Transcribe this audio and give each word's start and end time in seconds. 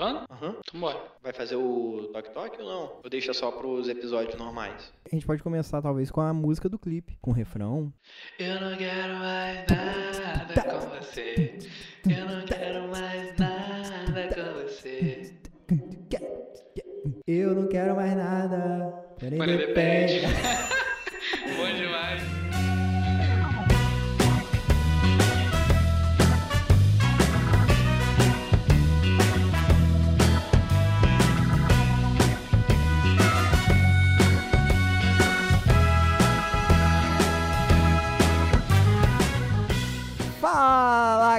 gravando? 0.00 0.26
Aham. 0.30 0.56
Então 0.66 0.80
bora. 0.80 0.98
Vai 1.22 1.32
fazer 1.32 1.56
o 1.56 2.08
toque-toque 2.12 2.62
ou 2.62 2.68
não? 2.68 3.00
Ou 3.04 3.10
deixa 3.10 3.34
só 3.34 3.50
pros 3.52 3.88
episódios 3.88 4.36
normais? 4.36 4.92
A 5.04 5.14
gente 5.14 5.26
pode 5.26 5.42
começar 5.42 5.82
talvez 5.82 6.10
com 6.10 6.20
a 6.20 6.32
música 6.32 6.68
do 6.68 6.78
clipe, 6.78 7.16
com 7.20 7.30
o 7.30 7.34
refrão. 7.34 7.92
Eu 8.38 8.60
não 8.60 8.76
quero 8.76 9.14
mais 9.16 9.66
nada 9.68 10.62
com 10.62 10.80
você. 10.98 11.58
Eu 12.08 12.26
não 12.26 12.44
quero 12.46 12.88
mais 12.88 13.36
nada 13.36 14.28
com 14.34 14.60
você. 14.60 15.30
Eu 17.26 17.54
não 17.54 17.68
quero 17.68 17.94
mais 17.94 18.16
nada. 18.16 19.16
Mas 19.36 19.56
depende. 19.58 20.20
Bom 21.56 21.76
demais. 21.76 22.39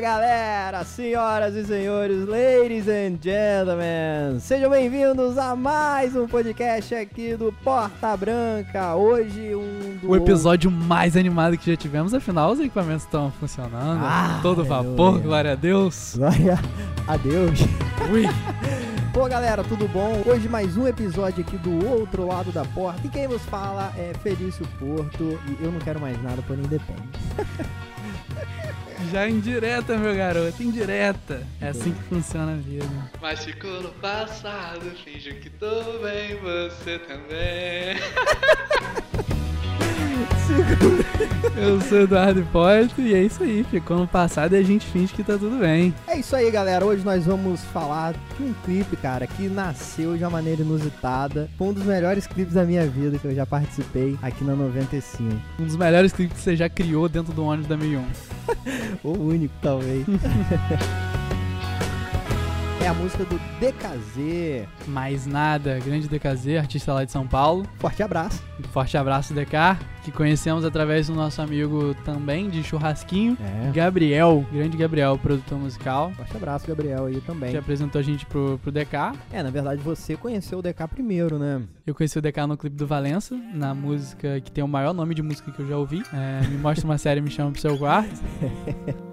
Galera, 0.01 0.83
senhoras 0.83 1.55
e 1.55 1.63
senhores, 1.63 2.27
ladies 2.27 2.87
and 2.87 3.19
gentlemen, 3.21 4.39
sejam 4.39 4.67
bem-vindos 4.67 5.37
a 5.37 5.55
mais 5.55 6.15
um 6.15 6.27
podcast 6.27 6.95
aqui 6.95 7.35
do 7.35 7.53
Porta 7.63 8.17
Branca. 8.17 8.95
Hoje 8.95 9.53
um 9.53 9.99
do 10.01 10.09
O 10.09 10.15
episódio 10.15 10.71
mais 10.71 11.15
animado 11.15 11.55
que 11.55 11.69
já 11.69 11.77
tivemos, 11.77 12.15
afinal 12.15 12.49
os 12.51 12.59
equipamentos 12.59 13.03
estão 13.03 13.31
funcionando. 13.39 14.01
Ah, 14.03 14.39
todo 14.41 14.65
vapor, 14.65 14.89
aleluia. 14.89 15.21
glória 15.21 15.51
a 15.51 15.55
Deus. 15.55 16.15
Glória 16.17 16.59
a 17.07 17.17
Deus. 17.17 17.59
Ui, 18.11 18.23
Pô 19.13 19.27
galera, 19.27 19.63
tudo 19.63 19.87
bom? 19.87 20.23
Hoje 20.25 20.49
mais 20.49 20.77
um 20.77 20.87
episódio 20.87 21.41
aqui 21.41 21.57
do 21.57 21.87
outro 21.87 22.25
lado 22.25 22.51
da 22.51 22.65
porta. 22.65 23.01
E 23.05 23.09
quem 23.09 23.27
vos 23.27 23.43
fala 23.43 23.93
é 23.95 24.13
Felício 24.23 24.65
Porto. 24.79 25.39
E 25.47 25.63
eu 25.63 25.71
não 25.71 25.79
quero 25.79 25.99
mais 25.99 26.19
nada, 26.23 26.41
porém 26.47 26.63
depende. 26.63 27.03
já 29.09 29.27
indireta, 29.29 29.97
meu 29.97 30.15
garoto, 30.15 30.61
indireta. 30.61 31.45
É 31.59 31.69
assim 31.69 31.93
que 31.93 32.03
funciona 32.03 32.53
a 32.53 32.55
vida. 32.55 33.11
Mas 33.21 33.43
ficou 33.43 33.81
no 33.81 33.89
passado, 33.93 34.91
finjo 35.03 35.33
que 35.35 35.49
tô 35.49 35.99
bem, 35.99 36.35
você 36.37 36.99
também. 36.99 37.97
Eu 41.55 41.79
sou 41.81 42.01
Eduardo 42.01 42.39
Hipólito 42.39 43.01
e 43.01 43.13
é 43.13 43.23
isso 43.23 43.43
aí. 43.43 43.63
Ficou 43.63 43.97
no 43.97 44.07
passado 44.07 44.55
e 44.55 44.57
a 44.57 44.63
gente 44.63 44.85
finge 44.85 45.13
que 45.13 45.23
tá 45.23 45.37
tudo 45.37 45.59
bem. 45.59 45.93
É 46.07 46.17
isso 46.17 46.35
aí, 46.35 46.49
galera. 46.49 46.85
Hoje 46.85 47.03
nós 47.03 47.25
vamos 47.25 47.61
falar 47.65 48.13
de 48.13 48.43
um 48.43 48.53
clipe, 48.65 48.95
cara, 48.95 49.27
que 49.27 49.47
nasceu 49.47 50.17
de 50.17 50.23
uma 50.23 50.29
maneira 50.29 50.61
inusitada. 50.61 51.49
Foi 51.57 51.67
um 51.67 51.73
dos 51.73 51.83
melhores 51.83 52.25
clipes 52.25 52.53
da 52.53 52.63
minha 52.63 52.87
vida 52.87 53.17
que 53.17 53.25
eu 53.25 53.35
já 53.35 53.45
participei 53.45 54.17
aqui 54.21 54.43
na 54.43 54.55
95. 54.55 55.39
Um 55.59 55.65
dos 55.65 55.75
melhores 55.75 56.11
clipes 56.13 56.37
que 56.37 56.43
você 56.43 56.55
já 56.55 56.69
criou 56.69 57.07
dentro 57.07 57.33
do 57.33 57.43
ônibus 57.43 57.67
da 57.67 57.77
1001. 57.77 58.03
O 59.03 59.11
único, 59.11 59.53
talvez. 59.61 60.05
é 62.83 62.87
a 62.87 62.93
música 62.93 63.23
do 63.25 63.39
DKZ. 63.59 64.67
Mais 64.87 65.27
nada, 65.27 65.79
grande 65.79 66.07
DKZ, 66.07 66.57
artista 66.57 66.93
lá 66.93 67.03
de 67.05 67.11
São 67.11 67.27
Paulo. 67.27 67.65
Forte 67.77 68.01
abraço. 68.01 68.43
Forte 68.71 68.97
abraço, 68.97 69.33
DK, 69.33 69.77
que 70.03 70.11
conhecemos 70.11 70.65
através 70.65 71.07
do 71.07 71.13
nosso 71.13 71.41
amigo 71.41 71.93
também 72.03 72.49
de 72.49 72.63
churrasquinho, 72.63 73.37
É. 73.39 73.71
Gabriel, 73.71 74.43
grande 74.51 74.77
Gabriel, 74.77 75.17
produtor 75.17 75.59
musical. 75.59 76.11
Forte 76.13 76.35
abraço, 76.35 76.67
Gabriel, 76.67 77.05
aí 77.05 77.21
também. 77.21 77.51
que 77.51 77.57
apresentou 77.57 77.99
a 77.99 78.03
gente 78.03 78.25
pro, 78.25 78.59
pro 78.61 78.71
DK. 78.71 78.95
É, 79.31 79.43
na 79.43 79.51
verdade, 79.51 79.81
você 79.81 80.15
conheceu 80.15 80.59
o 80.59 80.61
DK 80.61 80.87
primeiro, 80.89 81.37
né? 81.37 81.61
Eu 81.85 81.93
conheci 81.93 82.17
o 82.17 82.21
DK 82.21 82.47
no 82.47 82.57
clipe 82.57 82.75
do 82.75 82.87
Valença, 82.87 83.35
na 83.53 83.73
música 83.75 84.39
que 84.41 84.51
tem 84.51 84.63
o 84.63 84.67
maior 84.67 84.93
nome 84.93 85.13
de 85.13 85.21
música 85.21 85.51
que 85.51 85.59
eu 85.59 85.67
já 85.67 85.77
ouvi. 85.77 86.01
É, 86.13 86.47
me 86.47 86.57
mostra 86.57 86.85
uma 86.85 86.97
série, 86.97 87.21
me 87.21 87.29
chama 87.29 87.51
pro 87.51 87.61
seu 87.61 87.77
quarto. 87.77 88.19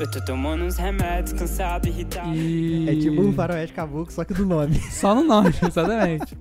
Eu 0.00 0.10
tô 0.10 0.20
tomando 0.24 0.64
uns 0.64 0.76
remédios, 0.76 1.32
cansado, 1.38 1.86
irritado. 1.86 2.34
E... 2.34 2.88
É 2.88 2.96
tipo 2.96 3.20
um 3.22 3.32
faroeste 3.32 3.72
caboclo, 3.74 4.10
só 4.12 4.24
que 4.24 4.34
do 4.34 4.44
nome. 4.44 4.80
Só 4.90 5.14
no 5.14 5.22
nome, 5.22 5.52
exatamente. 5.66 6.36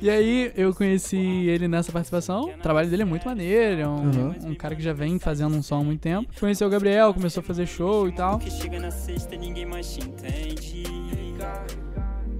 E 0.00 0.10
aí 0.10 0.52
eu 0.56 0.74
conheci 0.74 1.16
ele 1.16 1.68
nessa 1.68 1.92
participação. 1.92 2.44
O 2.50 2.58
trabalho 2.58 2.88
dele 2.90 3.02
é 3.02 3.04
muito 3.04 3.26
maneiro, 3.26 3.80
é 3.80 3.88
um, 3.88 3.96
Uhum. 4.06 4.34
um 4.50 4.54
cara 4.54 4.74
que 4.76 4.82
já 4.82 4.92
vem 4.92 5.18
fazendo 5.18 5.56
um 5.56 5.62
som 5.62 5.80
há 5.80 5.84
muito 5.84 6.00
tempo. 6.00 6.28
Conheceu 6.38 6.66
o 6.66 6.70
Gabriel, 6.70 7.12
começou 7.14 7.40
a 7.40 7.44
fazer 7.44 7.66
show 7.66 8.08
e 8.08 8.12
tal. 8.12 8.38
Que 8.38 8.50
chega 8.50 8.78
na 8.80 8.90
sexta, 8.90 9.36
ninguém 9.36 9.66
mais 9.66 9.92
te 9.94 10.00
entende. 10.04 10.84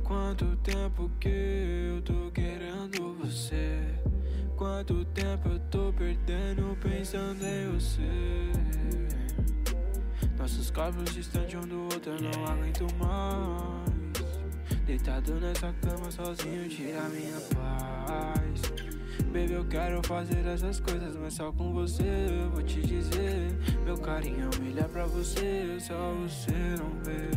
Quanto 0.03 0.45
tempo 0.57 1.11
que 1.21 1.29
eu 1.29 2.03
tô 2.03 2.31
querendo 2.33 3.17
você? 3.23 3.79
Quanto 4.57 5.05
tempo 5.07 5.49
eu 5.49 5.59
tô 5.71 5.93
perdendo 5.93 6.77
pensando 6.81 7.45
em 7.45 7.73
você? 7.75 9.16
Nossos 10.39 10.71
corpos 10.71 11.15
distantes 11.15 11.59
um 11.59 11.67
do 11.67 11.83
outro, 11.85 12.13
eu 12.13 12.21
não 12.21 12.47
aguento 12.47 12.87
mais. 12.99 13.87
Deitado 14.87 15.35
nessa 15.35 15.73
cama 15.83 16.11
sozinho, 16.11 16.69
tira 16.69 17.03
minha 17.09 17.41
paz. 17.55 18.63
Baby, 19.27 19.53
eu 19.53 19.65
quero 19.65 20.03
fazer 20.07 20.47
essas 20.47 20.81
coisas, 20.81 21.17
mas 21.17 21.35
só 21.35 21.51
com 21.53 21.73
você 21.73 22.05
eu 22.43 22.51
vou 22.51 22.63
te 22.63 22.81
dizer. 22.81 23.49
Meu 23.85 23.97
carinho 23.99 24.49
é 24.53 24.57
um 24.57 24.63
milhar 24.63 24.89
pra 24.89 25.07
você, 25.07 25.79
só 25.81 26.13
você 26.13 26.53
não 26.79 26.91
vê. 27.03 27.31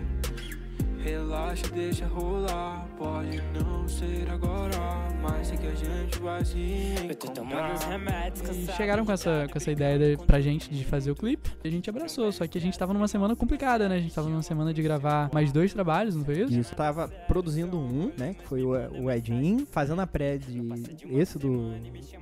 Relaxa, 1.03 1.67
deixa 1.69 2.05
rolar. 2.05 2.88
Pode 2.99 3.41
não 3.53 3.87
ser 3.87 4.29
agora, 4.29 4.75
mas 5.21 5.47
sei 5.47 5.57
que 5.57 5.67
a 5.67 5.73
gente 5.73 6.19
vai 6.19 6.43
se 6.43 6.95
Eu 7.07 7.15
tô 7.15 7.27
tomando 7.31 7.79
remédios, 7.87 8.49
E 8.49 8.67
chegaram 8.73 9.05
com 9.05 9.13
essa, 9.13 9.47
com 9.49 9.57
essa 9.57 9.71
ideia 9.71 9.97
de, 9.97 10.25
pra 10.25 10.41
gente 10.41 10.69
de 10.69 10.83
fazer 10.83 11.09
o 11.09 11.15
clipe. 11.15 11.49
E 11.63 11.67
a 11.69 11.71
gente 11.71 11.89
abraçou. 11.89 12.29
Só 12.33 12.45
que 12.45 12.57
a 12.57 12.61
gente 12.61 12.77
tava 12.77 12.93
numa 12.93 13.07
semana 13.07 13.37
complicada, 13.37 13.87
né? 13.87 13.95
A 13.95 13.99
gente 14.01 14.13
tava 14.13 14.27
numa 14.27 14.41
semana 14.41 14.73
de 14.73 14.81
gravar 14.81 15.29
mais 15.33 15.49
dois 15.53 15.71
trabalhos, 15.71 16.13
não 16.13 16.25
foi 16.25 16.41
isso? 16.41 16.59
Isso, 16.59 16.75
tava 16.75 17.07
produzindo 17.07 17.79
um, 17.79 18.11
né? 18.17 18.33
Que 18.33 18.45
foi 18.45 18.63
o, 18.63 18.71
o 18.71 19.09
Edinho, 19.09 19.65
fazendo 19.71 20.01
a 20.01 20.07
pré 20.07 20.37
de 20.37 20.61
esse 21.09 21.39
do, 21.39 21.71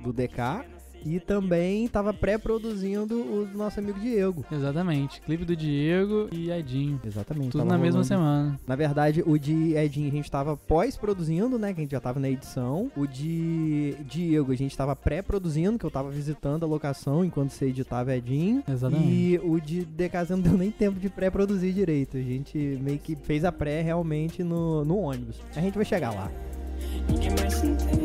do 0.00 0.12
DK. 0.12 0.77
E 1.04 1.20
também 1.20 1.86
tava 1.88 2.12
pré-produzindo 2.12 3.14
o 3.20 3.46
do 3.46 3.56
nosso 3.56 3.78
amigo 3.80 3.98
Diego. 3.98 4.44
Exatamente. 4.50 5.20
Clipe 5.22 5.44
do 5.44 5.56
Diego 5.56 6.28
e 6.32 6.50
Edinho. 6.50 7.00
Exatamente. 7.04 7.50
Tudo 7.50 7.64
na 7.64 7.78
mesma 7.78 8.02
rolando. 8.02 8.04
semana. 8.04 8.60
Na 8.66 8.76
verdade, 8.76 9.22
o 9.26 9.38
de 9.38 9.74
Edinho 9.74 10.08
a 10.08 10.10
gente 10.10 10.30
tava 10.30 10.56
pós-produzindo, 10.56 11.58
né? 11.58 11.72
Que 11.72 11.80
a 11.80 11.82
gente 11.82 11.92
já 11.92 12.00
tava 12.00 12.20
na 12.20 12.28
edição. 12.28 12.90
O 12.96 13.06
de 13.06 13.94
Diego 14.06 14.52
a 14.52 14.56
gente 14.56 14.76
tava 14.76 14.94
pré-produzindo, 14.94 15.78
que 15.78 15.84
eu 15.84 15.90
tava 15.90 16.10
visitando 16.10 16.64
a 16.64 16.66
locação 16.66 17.24
enquanto 17.24 17.50
você 17.50 17.66
editava 17.66 18.14
Edinho. 18.14 18.62
Exatamente. 18.68 19.08
E 19.08 19.40
o 19.42 19.60
de 19.60 19.84
DKZ 19.84 20.30
não 20.30 20.40
deu 20.40 20.54
nem 20.54 20.70
tempo 20.70 20.98
de 20.98 21.08
pré-produzir 21.08 21.72
direito. 21.72 22.16
A 22.16 22.22
gente 22.22 22.58
meio 22.82 22.98
que 22.98 23.16
fez 23.16 23.44
a 23.44 23.52
pré 23.52 23.82
realmente 23.82 24.42
no, 24.42 24.84
no 24.84 24.98
ônibus. 24.98 25.36
A 25.54 25.60
gente 25.60 25.74
vai 25.74 25.84
chegar 25.84 26.10
lá. 26.10 26.30
Ninguém 27.08 27.30
mais 27.30 27.60
te 27.60 27.66
entende. 27.66 27.97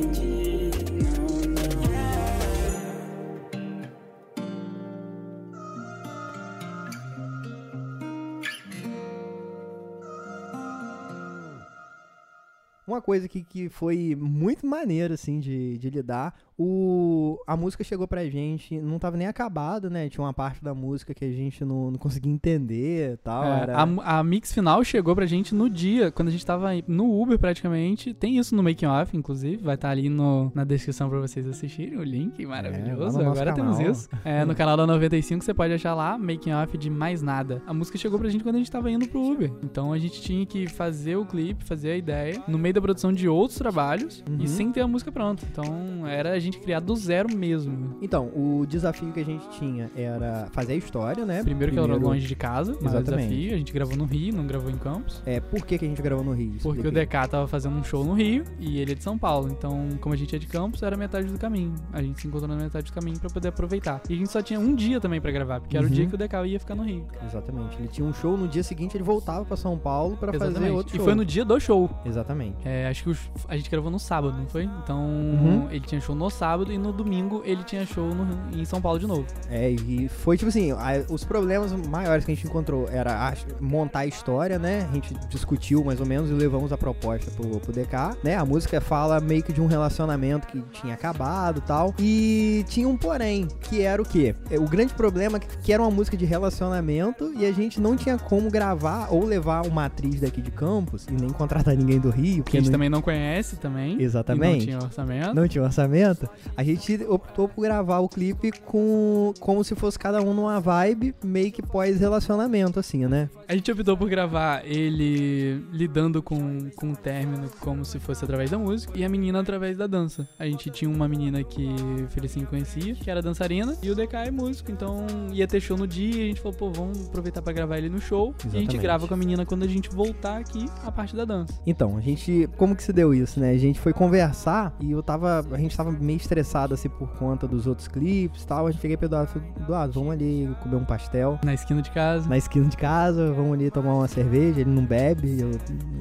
Uma 12.93 13.01
coisa 13.01 13.27
que, 13.27 13.43
que 13.43 13.69
foi 13.69 14.15
muito 14.15 14.67
maneiro, 14.67 15.15
assim, 15.15 15.39
de, 15.39 15.79
de 15.79 15.89
lidar. 15.89 16.35
O, 16.65 17.37
a 17.45 17.57
música 17.57 17.83
chegou 17.83 18.07
pra 18.07 18.25
gente, 18.25 18.79
não 18.79 18.97
tava 18.97 19.17
nem 19.17 19.27
acabado, 19.27 19.89
né? 19.89 20.07
Tinha 20.07 20.23
uma 20.23 20.33
parte 20.33 20.63
da 20.63 20.73
música 20.73 21.13
que 21.13 21.25
a 21.25 21.31
gente 21.31 21.65
não, 21.65 21.91
não 21.91 21.97
conseguia 21.99 22.31
entender 22.31 23.13
e 23.13 23.17
tal. 23.17 23.43
É, 23.43 23.61
era... 23.63 23.77
a, 23.77 24.19
a 24.19 24.23
mix 24.23 24.53
final 24.53 24.81
chegou 24.83 25.13
pra 25.13 25.25
gente 25.25 25.53
no 25.53 25.69
dia, 25.69 26.09
quando 26.11 26.29
a 26.29 26.31
gente 26.31 26.45
tava 26.45 26.69
no 26.87 27.21
Uber 27.21 27.37
praticamente. 27.37 28.13
Tem 28.13 28.37
isso 28.37 28.55
no 28.55 28.63
Making 28.63 28.85
Off, 28.85 29.15
inclusive. 29.17 29.61
Vai 29.61 29.75
estar 29.75 29.89
ali 29.89 30.07
no, 30.09 30.51
na 30.55 30.63
descrição 30.63 31.09
pra 31.09 31.19
vocês 31.19 31.45
assistirem 31.47 31.97
o 31.97 32.03
link. 32.03 32.45
Maravilhoso. 32.45 33.19
É, 33.19 33.23
no 33.23 33.31
Agora 33.31 33.53
temos 33.53 33.77
canal. 33.77 33.91
isso. 33.91 34.09
É, 34.23 34.45
no 34.45 34.55
canal 34.55 34.77
da 34.77 34.87
95 34.87 35.43
você 35.43 35.53
pode 35.53 35.73
achar 35.73 35.93
lá 35.93 36.17
Making 36.17 36.53
Off 36.53 36.77
de 36.77 36.89
mais 36.89 37.21
nada. 37.21 37.61
A 37.67 37.73
música 37.73 37.97
chegou 37.97 38.17
pra 38.17 38.29
gente 38.29 38.43
quando 38.43 38.55
a 38.55 38.59
gente 38.59 38.71
tava 38.71 38.89
indo 38.89 39.07
pro 39.07 39.21
Uber. 39.21 39.51
Então 39.63 39.91
a 39.91 39.97
gente 39.99 40.21
tinha 40.21 40.45
que 40.45 40.67
fazer 40.67 41.17
o 41.17 41.25
clipe, 41.25 41.63
fazer 41.65 41.91
a 41.91 41.97
ideia, 41.97 42.41
no 42.47 42.57
meio 42.57 42.73
da 42.73 42.81
produção 42.81 43.11
de 43.11 43.27
outros 43.27 43.57
trabalhos 43.59 44.23
Uhum. 44.29 44.37
e 44.39 44.47
sem 44.47 44.71
ter 44.71 44.81
a 44.81 44.87
música 44.87 45.11
pronta. 45.11 45.43
Então 45.51 46.05
era 46.07 46.31
a 46.31 46.39
gente 46.39 46.52
gente 46.53 46.63
criar 46.63 46.79
do 46.79 46.95
zero 46.95 47.35
mesmo. 47.35 47.97
Então, 48.01 48.27
o 48.35 48.65
desafio 48.67 49.11
que 49.11 49.19
a 49.19 49.25
gente 49.25 49.47
tinha 49.51 49.89
era 49.95 50.47
fazer 50.51 50.73
a 50.73 50.75
história, 50.75 51.25
né? 51.25 51.43
Primeiro 51.43 51.71
que 51.73 51.79
era 51.79 51.95
longe 51.95 52.25
de 52.27 52.35
casa, 52.35 52.75
mas 52.81 52.93
Exatamente. 52.93 53.27
desafio. 53.29 53.53
A 53.53 53.57
gente 53.57 53.73
gravou 53.73 53.95
no 53.97 54.05
Rio, 54.05 54.35
não 54.35 54.45
gravou 54.47 54.69
em 54.69 54.77
Campos. 54.77 55.21
É, 55.25 55.39
por 55.39 55.65
que, 55.65 55.77
que 55.77 55.85
a 55.85 55.87
gente 55.87 56.01
gravou 56.01 56.23
no 56.23 56.31
Rio? 56.33 56.53
Porque 56.61 56.87
o. 56.87 56.91
DK 56.91 57.27
tava 57.29 57.47
fazendo 57.47 57.75
um 57.75 57.83
show 57.83 58.03
no 58.03 58.13
Rio 58.13 58.43
e 58.59 58.77
ele 58.79 58.91
é 58.91 58.95
de 58.95 59.03
São 59.03 59.17
Paulo. 59.17 59.49
Então, 59.51 59.89
como 60.01 60.13
a 60.13 60.17
gente 60.17 60.35
é 60.35 60.39
de 60.39 60.47
Campos, 60.47 60.81
era 60.83 60.95
metade 60.97 61.27
do 61.27 61.37
caminho. 61.39 61.73
A 61.91 62.01
gente 62.01 62.21
se 62.21 62.27
encontrou 62.27 62.47
na 62.49 62.55
metade 62.61 62.85
do 62.85 62.93
caminho 62.93 63.19
pra 63.19 63.29
poder 63.29 63.47
aproveitar. 63.49 64.01
E 64.09 64.13
a 64.13 64.17
gente 64.17 64.29
só 64.31 64.41
tinha 64.41 64.59
um 64.59 64.75
dia 64.75 64.99
também 64.99 65.19
pra 65.19 65.31
gravar, 65.31 65.59
porque 65.59 65.75
era 65.77 65.85
o 65.85 65.89
Uhum. 65.89 65.93
dia 65.95 66.07
que 66.07 66.15
o 66.15 66.17
DK 66.17 66.45
ia 66.47 66.59
ficar 66.59 66.75
no 66.75 66.83
Rio. 66.83 67.05
Exatamente. 67.25 67.77
Ele 67.79 67.87
tinha 67.87 68.05
um 68.07 68.13
show, 68.13 68.37
no 68.37 68.47
dia 68.47 68.63
seguinte 68.63 68.95
ele 68.95 69.03
voltava 69.03 69.45
pra 69.45 69.55
São 69.57 69.77
Paulo 69.77 70.15
pra 70.17 70.31
fazer 70.33 70.69
outro 70.71 70.95
E 70.95 70.97
show. 70.97 71.05
foi 71.05 71.15
no 71.15 71.25
dia 71.25 71.43
do 71.45 71.59
show. 71.59 71.89
Exatamente. 72.05 72.57
É, 72.65 72.87
acho 72.87 73.03
que 73.03 73.15
a 73.47 73.57
gente 73.57 73.69
gravou 73.69 73.89
no 73.91 73.99
sábado, 73.99 74.37
não 74.37 74.47
foi? 74.47 74.63
Então, 74.83 75.03
Uhum. 75.05 75.67
ele 75.71 75.81
tinha 75.81 75.99
show 76.01 76.15
no 76.15 76.29
sábado 76.33 76.71
e 76.71 76.77
no 76.77 76.91
domingo 76.91 77.41
ele 77.45 77.63
tinha 77.63 77.85
show 77.85 78.13
no- 78.13 78.27
em 78.57 78.65
São 78.65 78.81
Paulo 78.81 78.99
de 78.99 79.07
novo. 79.07 79.25
É, 79.49 79.69
e 79.71 80.07
foi 80.09 80.37
tipo 80.37 80.49
assim, 80.49 80.71
a- 80.71 81.03
os 81.09 81.23
problemas 81.23 81.71
maiores 81.87 82.25
que 82.25 82.31
a 82.31 82.35
gente 82.35 82.45
encontrou 82.47 82.87
era 82.89 83.29
a- 83.29 83.33
montar 83.61 83.99
a 83.99 84.05
história, 84.05 84.57
né? 84.59 84.87
A 84.89 84.93
gente 84.93 85.13
discutiu 85.29 85.83
mais 85.83 85.99
ou 85.99 86.05
menos 86.05 86.29
e 86.29 86.33
levamos 86.33 86.71
a 86.73 86.77
proposta 86.77 87.29
pro, 87.31 87.59
pro 87.59 87.71
DK, 87.71 88.15
né? 88.23 88.35
A 88.35 88.45
música 88.45 88.79
fala 88.81 89.19
meio 89.19 89.43
que 89.43 89.53
de 89.53 89.61
um 89.61 89.67
relacionamento 89.67 90.47
que 90.47 90.61
tinha 90.73 90.93
acabado 90.93 91.59
e 91.59 91.61
tal. 91.61 91.93
E 91.99 92.65
tinha 92.67 92.87
um 92.87 92.97
porém, 92.97 93.47
que 93.61 93.81
era 93.81 94.01
o 94.01 94.05
quê? 94.05 94.35
É, 94.49 94.59
O 94.59 94.67
grande 94.67 94.93
problema 94.93 95.37
é 95.37 95.39
que- 95.39 95.71
era 95.73 95.81
uma 95.81 95.91
música 95.91 96.15
de 96.15 96.25
relacionamento 96.25 97.33
e 97.37 97.45
a 97.45 97.51
gente 97.51 97.79
não 97.81 97.95
tinha 97.95 98.17
como 98.17 98.49
gravar 98.49 99.07
ou 99.11 99.25
levar 99.25 99.65
uma 99.67 99.85
atriz 99.85 100.21
daqui 100.21 100.41
de 100.41 100.51
Campos 100.51 101.05
e 101.09 101.13
nem 101.13 101.29
contratar 101.29 101.75
ninguém 101.75 101.99
do 101.99 102.09
Rio, 102.09 102.43
Que 102.43 102.57
a 102.57 102.59
gente 102.59 102.67
não, 102.67 102.73
também 102.73 102.89
não 102.89 103.01
conhece 103.01 103.55
também. 103.57 104.01
Exatamente. 104.01 104.59
Não 104.59 104.65
tinha 104.65 104.77
orçamento. 104.77 105.33
não 105.33 105.47
tinha 105.47 105.63
orçamento, 105.63 106.22
a 106.55 106.63
gente 106.63 107.03
optou 107.07 107.47
por 107.47 107.61
gravar 107.61 107.99
o 107.99 108.09
clipe 108.09 108.51
com 108.51 109.33
como 109.39 109.63
se 109.63 109.75
fosse 109.75 109.97
cada 109.97 110.21
um 110.21 110.33
numa 110.33 110.59
vibe 110.59 111.15
meio 111.23 111.51
que 111.51 111.61
pós-relacionamento, 111.61 112.79
assim, 112.79 113.05
né? 113.05 113.29
A 113.47 113.55
gente 113.55 113.71
optou 113.71 113.97
por 113.97 114.09
gravar 114.09 114.65
ele 114.65 115.63
lidando 115.71 116.21
com, 116.21 116.69
com 116.75 116.91
o 116.91 116.95
término 116.95 117.49
como 117.59 117.83
se 117.85 117.99
fosse 117.99 118.23
através 118.23 118.49
da 118.49 118.57
música 118.57 118.97
e 118.97 119.03
a 119.03 119.09
menina 119.09 119.39
através 119.39 119.77
da 119.77 119.87
dança. 119.87 120.27
A 120.37 120.45
gente 120.45 120.69
tinha 120.69 120.89
uma 120.89 121.07
menina 121.07 121.43
que 121.43 121.67
o 122.03 122.07
Felicinho 122.09 122.47
conhecia, 122.47 122.95
que 122.95 123.09
era 123.09 123.21
dançarina, 123.21 123.77
e 123.81 123.89
o 123.89 123.95
DK 123.95 124.15
é 124.27 124.31
músico, 124.31 124.71
então 124.71 125.05
ia 125.31 125.47
ter 125.47 125.59
show 125.61 125.77
no 125.77 125.87
dia 125.87 126.15
e 126.15 126.23
a 126.23 126.27
gente 126.27 126.41
falou, 126.41 126.57
pô, 126.57 126.71
vamos 126.71 127.07
aproveitar 127.07 127.41
pra 127.41 127.53
gravar 127.53 127.77
ele 127.77 127.89
no 127.89 127.99
show. 127.99 128.33
E 128.45 128.47
a 128.47 128.51
gente 128.51 128.55
Exatamente. 128.55 128.81
grava 128.81 129.07
com 129.07 129.13
a 129.13 129.17
menina 129.17 129.45
quando 129.45 129.63
a 129.63 129.67
gente 129.67 129.89
voltar 129.89 130.37
aqui 130.37 130.65
a 130.83 130.91
parte 130.91 131.15
da 131.15 131.25
dança. 131.25 131.53
Então, 131.65 131.97
a 131.97 132.01
gente. 132.01 132.49
Como 132.57 132.75
que 132.75 132.83
se 132.83 132.93
deu 132.93 133.13
isso, 133.13 133.39
né? 133.39 133.51
A 133.51 133.57
gente 133.57 133.79
foi 133.79 133.93
conversar 133.93 134.75
e 134.79 134.91
eu 134.91 135.01
tava. 135.01 135.45
A 135.51 135.57
gente 135.57 135.75
tava 135.75 135.91
meio 135.91 136.12
estressado 136.15 136.73
assim 136.73 136.89
por 136.89 137.09
conta 137.17 137.47
dos 137.47 137.67
outros 137.67 137.87
clipes 137.87 138.43
e 138.43 138.47
tal. 138.47 138.67
A 138.67 138.71
gente 138.71 138.81
cheguei 138.81 138.97
pro 138.97 139.07
Eduardo 139.07 139.29
e 139.29 139.33
falei, 139.33 139.49
Eduardo, 139.61 139.93
vamos 139.93 140.13
ali 140.13 140.49
comer 140.61 140.75
um 140.75 140.85
pastel. 140.85 141.39
Na 141.43 141.53
esquina 141.53 141.81
de 141.81 141.91
casa. 141.91 142.27
Na 142.27 142.37
esquina 142.37 142.67
de 142.67 142.77
casa, 142.77 143.31
vamos 143.33 143.53
ali 143.53 143.69
tomar 143.71 143.93
uma 143.93 144.07
cerveja, 144.07 144.61
ele 144.61 144.69
não 144.69 144.85
bebe, 144.85 145.39
eu, 145.39 145.51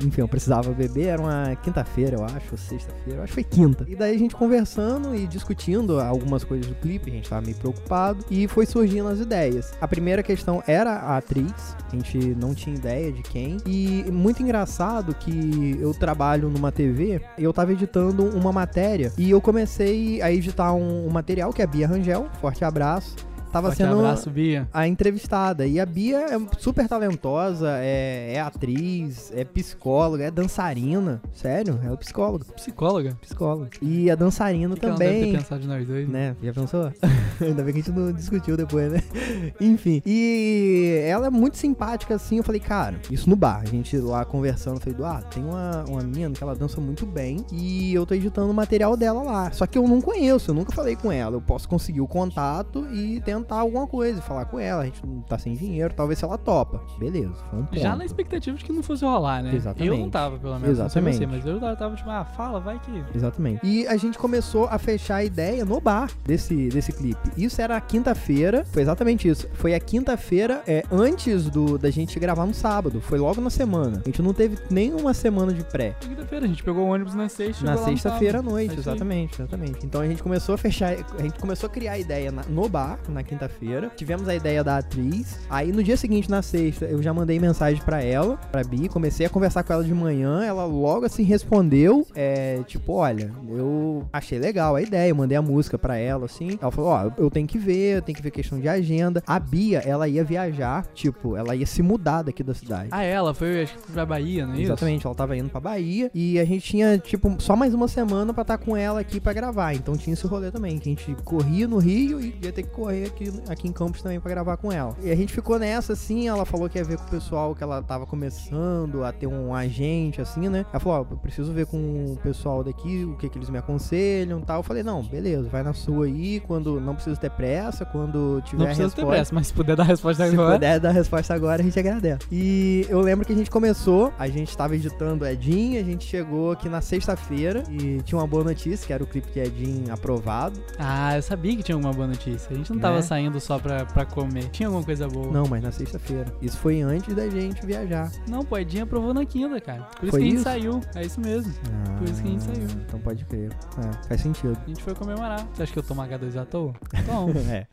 enfim, 0.06 0.20
eu 0.20 0.28
precisava 0.28 0.70
beber, 0.70 1.06
era 1.06 1.22
uma 1.22 1.56
quinta-feira, 1.56 2.16
eu 2.16 2.24
acho, 2.24 2.52
ou 2.52 2.58
sexta-feira, 2.58 3.20
eu 3.20 3.22
acho 3.22 3.34
que 3.34 3.42
foi 3.42 3.44
quinta. 3.44 3.84
E 3.88 3.94
daí 3.94 4.14
a 4.14 4.18
gente 4.18 4.34
conversando 4.34 5.14
e 5.14 5.26
discutindo 5.26 6.00
algumas 6.00 6.44
coisas 6.44 6.66
do 6.66 6.74
clipe, 6.76 7.10
a 7.10 7.14
gente 7.14 7.28
tava 7.28 7.42
meio 7.42 7.56
preocupado, 7.56 8.24
e 8.30 8.46
foi 8.48 8.66
surgindo 8.66 9.08
as 9.08 9.20
ideias. 9.20 9.72
A 9.80 9.88
primeira 9.88 10.22
questão 10.22 10.62
era 10.66 10.92
a 10.92 11.16
atriz, 11.16 11.76
a 11.90 11.96
gente 11.96 12.18
não 12.18 12.54
tinha 12.54 12.74
ideia 12.74 13.12
de 13.12 13.22
quem, 13.22 13.56
e 13.66 14.04
muito 14.10 14.42
engraçado 14.42 15.14
que 15.14 15.78
eu 15.80 15.92
trabalho 15.94 16.48
numa 16.48 16.72
TV, 16.72 17.20
eu 17.38 17.52
tava 17.52 17.72
editando 17.72 18.24
uma 18.24 18.52
matéria, 18.52 19.12
e 19.16 19.30
eu 19.30 19.40
comecei 19.40 20.01
a 20.22 20.32
editar 20.32 20.72
um, 20.74 21.06
um 21.06 21.10
material 21.10 21.52
que 21.52 21.62
é 21.62 21.64
a 21.64 21.68
Bia 21.68 21.86
Rangel, 21.86 22.28
forte 22.40 22.64
abraço, 22.64 23.14
tava 23.52 23.68
Forte 23.68 23.78
sendo 23.78 23.98
abraço, 23.98 24.30
Bia. 24.30 24.68
a 24.72 24.88
entrevistada. 24.88 25.66
E 25.66 25.78
a 25.78 25.86
Bia 25.86 26.18
é 26.18 26.40
super 26.58 26.88
talentosa, 26.88 27.76
é, 27.78 28.34
é 28.34 28.40
atriz, 28.40 29.30
é 29.34 29.44
psicóloga, 29.44 30.24
é 30.24 30.30
dançarina. 30.30 31.20
Sério, 31.34 31.78
ela 31.82 31.94
é 31.94 31.96
psicóloga. 31.96 32.46
Psicóloga. 32.56 33.16
Psicóloga. 33.20 33.70
E 33.82 34.10
a 34.10 34.14
dançarina 34.14 34.74
que 34.74 34.80
que 34.80 34.86
ela 34.86 34.94
também. 34.96 35.32
pensado 35.32 35.60
de 35.60 35.68
nós 35.68 35.86
dois, 35.86 36.08
né? 36.08 36.22
Né? 36.22 36.36
Já 36.42 36.52
pensou? 36.52 36.92
Ainda 37.40 37.62
bem 37.62 37.74
que 37.74 37.80
a 37.80 37.82
gente 37.82 37.92
não 37.92 38.12
discutiu 38.12 38.56
depois, 38.56 38.92
né? 38.92 39.02
Enfim. 39.60 40.00
E 40.06 41.02
ela 41.04 41.26
é 41.26 41.30
muito 41.30 41.56
simpática 41.56 42.14
assim. 42.14 42.36
Eu 42.36 42.44
falei, 42.44 42.60
cara, 42.60 43.00
isso 43.10 43.28
no 43.28 43.34
bar. 43.34 43.60
A 43.60 43.66
gente 43.66 43.96
lá 43.98 44.24
conversando. 44.24 44.76
Eu 44.76 44.80
falei, 44.80 44.96
ah, 45.04 45.22
tem 45.22 45.44
uma, 45.44 45.84
uma 45.88 46.02
menina 46.02 46.34
que 46.34 46.42
ela 46.42 46.54
dança 46.54 46.80
muito 46.80 47.04
bem. 47.04 47.44
E 47.52 47.92
eu 47.92 48.06
tô 48.06 48.14
editando 48.14 48.50
o 48.50 48.54
material 48.54 48.96
dela 48.96 49.22
lá. 49.22 49.50
Só 49.50 49.66
que 49.66 49.76
eu 49.76 49.86
não 49.88 50.00
conheço, 50.00 50.50
eu 50.50 50.54
nunca 50.54 50.72
falei 50.72 50.94
com 50.94 51.10
ela. 51.10 51.36
Eu 51.36 51.40
posso 51.40 51.68
conseguir 51.68 52.00
o 52.00 52.06
contato 52.06 52.86
e 52.92 53.20
tentar 53.20 53.41
alguma 53.50 53.86
coisa, 53.86 54.20
falar 54.22 54.44
com 54.46 54.58
ela. 54.58 54.82
A 54.82 54.84
gente 54.84 55.04
não 55.06 55.20
tá 55.22 55.38
sem 55.38 55.54
dinheiro, 55.54 55.92
talvez 55.94 56.18
se 56.18 56.24
ela 56.24 56.38
topa. 56.38 56.80
Beleza, 56.98 57.34
foi 57.50 57.58
um 57.60 57.64
ponto. 57.66 57.78
Já 57.80 57.96
na 57.96 58.04
expectativa 58.04 58.56
de 58.56 58.64
que 58.64 58.72
não 58.72 58.82
fosse 58.82 59.04
rolar, 59.04 59.42
né? 59.42 59.54
Exatamente. 59.54 59.88
Eu 59.92 59.98
não 59.98 60.10
tava, 60.10 60.38
pelo 60.38 60.54
menos. 60.54 60.68
Exatamente. 60.68 61.18
Você, 61.18 61.26
mas 61.26 61.46
eu 61.46 61.60
tava, 61.76 61.94
tipo, 61.96 62.10
ah, 62.10 62.24
fala, 62.24 62.60
vai 62.60 62.78
que. 62.78 63.04
Exatamente. 63.14 63.60
E 63.66 63.86
a 63.86 63.96
gente 63.96 64.18
começou 64.18 64.66
a 64.66 64.78
fechar 64.78 65.16
a 65.16 65.24
ideia 65.24 65.64
no 65.64 65.80
bar 65.80 66.10
desse, 66.24 66.68
desse 66.68 66.92
clipe. 66.92 67.30
Isso 67.36 67.60
era 67.60 67.80
quinta-feira, 67.80 68.64
foi 68.70 68.82
exatamente 68.82 69.28
isso. 69.28 69.48
Foi 69.54 69.74
a 69.74 69.80
quinta-feira 69.80 70.62
é, 70.66 70.82
antes 70.90 71.48
do 71.50 71.78
da 71.78 71.90
gente 71.90 72.18
gravar 72.18 72.46
no 72.46 72.54
sábado. 72.54 73.00
Foi 73.00 73.18
logo 73.18 73.40
na 73.40 73.50
semana. 73.50 74.00
A 74.04 74.08
gente 74.08 74.20
não 74.22 74.32
teve 74.34 74.58
nem 74.70 74.92
uma 74.94 75.14
semana 75.14 75.52
de 75.52 75.64
pré. 75.64 75.94
Quinta-feira, 76.00 76.44
a 76.44 76.48
gente 76.48 76.62
pegou 76.62 76.84
o 76.86 76.88
ônibus 76.90 77.14
na 77.14 77.28
sexta. 77.28 77.64
Na 77.64 77.76
sexta-feira 77.76 78.38
à 78.40 78.42
noite, 78.42 78.74
exatamente, 78.78 79.40
exatamente. 79.40 79.84
Então 79.86 80.00
a 80.00 80.06
gente 80.06 80.22
começou 80.22 80.54
a 80.54 80.58
fechar, 80.58 80.94
a 81.18 81.22
gente 81.22 81.38
começou 81.38 81.68
a 81.68 81.70
criar 81.70 81.92
a 81.92 81.98
ideia 81.98 82.30
na- 82.32 82.42
no 82.48 82.68
bar, 82.68 82.98
na 83.08 83.22
quinta-feira. 83.32 83.90
Tivemos 83.96 84.28
a 84.28 84.34
ideia 84.34 84.62
da 84.62 84.78
atriz. 84.78 85.38
Aí 85.48 85.72
no 85.72 85.82
dia 85.82 85.96
seguinte, 85.96 86.30
na 86.30 86.42
sexta, 86.42 86.84
eu 86.84 87.02
já 87.02 87.12
mandei 87.14 87.38
mensagem 87.38 87.82
pra 87.82 88.02
ela, 88.02 88.36
pra 88.50 88.62
Bi, 88.62 88.88
comecei 88.88 89.26
a 89.26 89.30
conversar 89.30 89.62
com 89.62 89.72
ela 89.72 89.84
de 89.84 89.94
manhã. 89.94 90.44
Ela 90.44 90.64
logo 90.64 91.06
assim 91.06 91.22
respondeu, 91.22 92.06
é, 92.14 92.60
tipo, 92.66 92.92
olha, 92.92 93.32
eu 93.48 94.06
achei 94.12 94.38
legal 94.38 94.76
a 94.76 94.82
ideia, 94.82 95.10
eu 95.10 95.14
mandei 95.14 95.36
a 95.36 95.42
música 95.42 95.78
pra 95.78 95.96
ela, 95.96 96.26
assim. 96.26 96.58
Ela 96.60 96.70
falou, 96.70 96.90
ó, 96.90 97.10
eu 97.16 97.30
tenho 97.30 97.46
que 97.46 97.58
ver, 97.58 97.96
eu 97.96 98.02
tenho 98.02 98.16
que 98.16 98.22
ver 98.22 98.30
questão 98.30 98.60
de 98.60 98.68
agenda. 98.68 99.22
A 99.26 99.38
Bia, 99.38 99.78
ela 99.80 100.06
ia 100.08 100.22
viajar, 100.22 100.86
tipo, 100.94 101.36
ela 101.36 101.56
ia 101.56 101.66
se 101.66 101.82
mudar 101.82 102.22
daqui 102.22 102.42
da 102.42 102.54
cidade. 102.54 102.88
Ah, 102.90 103.02
ela 103.02 103.32
foi, 103.32 103.62
acho 103.62 103.74
que 103.78 103.92
pra 103.92 104.04
Bahia, 104.04 104.46
não 104.46 104.54
é 104.54 104.56
isso? 104.56 104.64
Exatamente, 104.64 105.06
ela 105.06 105.14
tava 105.14 105.36
indo 105.36 105.48
pra 105.48 105.60
Bahia 105.60 106.10
e 106.14 106.38
a 106.38 106.44
gente 106.44 106.62
tinha, 106.64 106.98
tipo, 106.98 107.34
só 107.38 107.56
mais 107.56 107.72
uma 107.72 107.88
semana 107.88 108.32
pra 108.34 108.42
estar 108.42 108.58
com 108.58 108.76
ela 108.76 109.00
aqui 109.00 109.20
pra 109.20 109.32
gravar. 109.32 109.74
Então 109.74 109.96
tinha 109.96 110.14
esse 110.14 110.26
rolê 110.26 110.50
também, 110.50 110.78
que 110.78 110.88
a 110.88 110.92
gente 110.92 111.16
corria 111.24 111.66
no 111.66 111.78
Rio 111.78 112.20
e 112.20 112.34
ia 112.42 112.52
ter 112.52 112.62
que 112.62 112.70
correr 112.70 113.06
aqui, 113.06 113.21
aqui 113.48 113.68
em 113.68 113.72
Campos 113.72 114.02
também 114.02 114.20
pra 114.20 114.30
gravar 114.30 114.56
com 114.56 114.70
ela. 114.72 114.96
E 115.02 115.10
a 115.10 115.16
gente 115.16 115.32
ficou 115.32 115.58
nessa, 115.58 115.92
assim, 115.92 116.28
ela 116.28 116.44
falou 116.44 116.68
que 116.68 116.78
ia 116.78 116.84
ver 116.84 116.96
com 116.98 117.04
o 117.04 117.10
pessoal 117.10 117.54
que 117.54 117.62
ela 117.62 117.82
tava 117.82 118.06
começando 118.06 119.04
a 119.04 119.12
ter 119.12 119.26
um 119.26 119.54
agente, 119.54 120.20
assim, 120.20 120.48
né? 120.48 120.64
Ela 120.70 120.80
falou, 120.80 121.06
ó, 121.10 121.12
eu 121.14 121.16
preciso 121.18 121.52
ver 121.52 121.66
com 121.66 121.76
o 122.12 122.16
pessoal 122.22 122.62
daqui 122.64 123.04
o 123.04 123.16
que 123.16 123.28
que 123.28 123.38
eles 123.38 123.50
me 123.50 123.58
aconselham 123.58 124.40
e 124.40 124.42
tal. 124.42 124.58
Eu 124.58 124.62
falei, 124.62 124.82
não, 124.82 125.02
beleza, 125.02 125.48
vai 125.48 125.62
na 125.62 125.72
sua 125.72 126.06
aí, 126.06 126.40
quando 126.40 126.80
não 126.80 126.94
precisa 126.94 127.16
ter 127.16 127.30
pressa, 127.30 127.84
quando 127.84 128.40
tiver 128.44 128.58
Não 128.58 128.66
precisa 128.66 128.88
ter 128.88 128.96
resposta. 128.96 129.10
pressa, 129.16 129.34
mas 129.34 129.46
se 129.48 129.52
puder 129.54 129.76
dar 129.76 129.82
a 129.82 129.86
resposta 129.86 130.26
Se 130.26 130.32
agora. 130.34 130.52
puder 130.54 130.80
dar 130.80 130.88
a 130.88 130.92
resposta 130.92 131.34
agora, 131.34 131.60
a 131.62 131.64
gente 131.64 131.78
agradece. 131.78 132.20
E 132.30 132.86
eu 132.88 133.00
lembro 133.00 133.24
que 133.26 133.32
a 133.32 133.36
gente 133.36 133.50
começou, 133.50 134.12
a 134.18 134.28
gente 134.28 134.56
tava 134.56 134.74
editando 134.74 135.24
o 135.24 135.28
Edin, 135.28 135.76
a 135.78 135.82
gente 135.82 136.04
chegou 136.04 136.52
aqui 136.52 136.68
na 136.68 136.80
sexta-feira 136.80 137.62
e 137.70 138.00
tinha 138.02 138.18
uma 138.18 138.26
boa 138.26 138.44
notícia, 138.44 138.86
que 138.86 138.92
era 138.92 139.02
o 139.02 139.06
clipe 139.06 139.30
de 139.32 139.40
Edin 139.40 139.84
aprovado. 139.90 140.58
Ah, 140.78 141.16
eu 141.16 141.22
sabia 141.22 141.56
que 141.56 141.62
tinha 141.62 141.74
alguma 141.74 141.92
boa 141.92 142.06
notícia. 142.06 142.48
A 142.50 142.54
gente 142.54 142.72
não 142.72 142.78
tava 142.80 142.96
Né? 142.96 143.02
Saindo 143.12 143.38
só 143.38 143.58
pra, 143.58 143.84
pra 143.84 144.06
comer. 144.06 144.48
Tinha 144.48 144.68
alguma 144.68 144.82
coisa 144.82 145.06
boa. 145.06 145.30
Não, 145.30 145.46
mas 145.46 145.62
na 145.62 145.70
sexta-feira. 145.70 146.34
Isso 146.40 146.56
foi 146.56 146.80
antes 146.80 147.14
da 147.14 147.28
gente 147.28 147.64
viajar. 147.66 148.10
Não, 148.26 148.42
pô, 148.42 148.54
a 148.54 148.62
Edinha 148.62 148.84
aprovou 148.84 149.12
na 149.12 149.26
quinta, 149.26 149.60
cara. 149.60 149.82
Por 149.82 150.04
isso 150.04 150.10
Foi 150.12 150.20
que 150.22 150.26
a 150.26 150.30
gente 150.30 150.42
saiu. 150.42 150.80
É 150.94 151.02
isso 151.02 151.20
mesmo. 151.20 151.52
Por 151.98 152.08
isso 152.08 152.22
que 152.22 152.28
a 152.28 152.30
gente 152.30 152.42
saiu. 152.42 152.66
Então 152.86 152.98
pode 153.00 153.24
crer. 153.26 153.50
É, 153.52 154.08
faz 154.08 154.22
sentido. 154.22 154.56
A 154.64 154.68
gente 154.68 154.82
foi 154.82 154.94
comemorar. 154.94 155.46
Você 155.52 155.64
acha 155.64 155.72
que 155.72 155.78
eu 155.78 155.82
tomo 155.82 156.00
H2 156.00 156.40
à 156.40 156.46
toa? 156.46 156.72
Então, 157.02 157.28
é. 157.50 157.66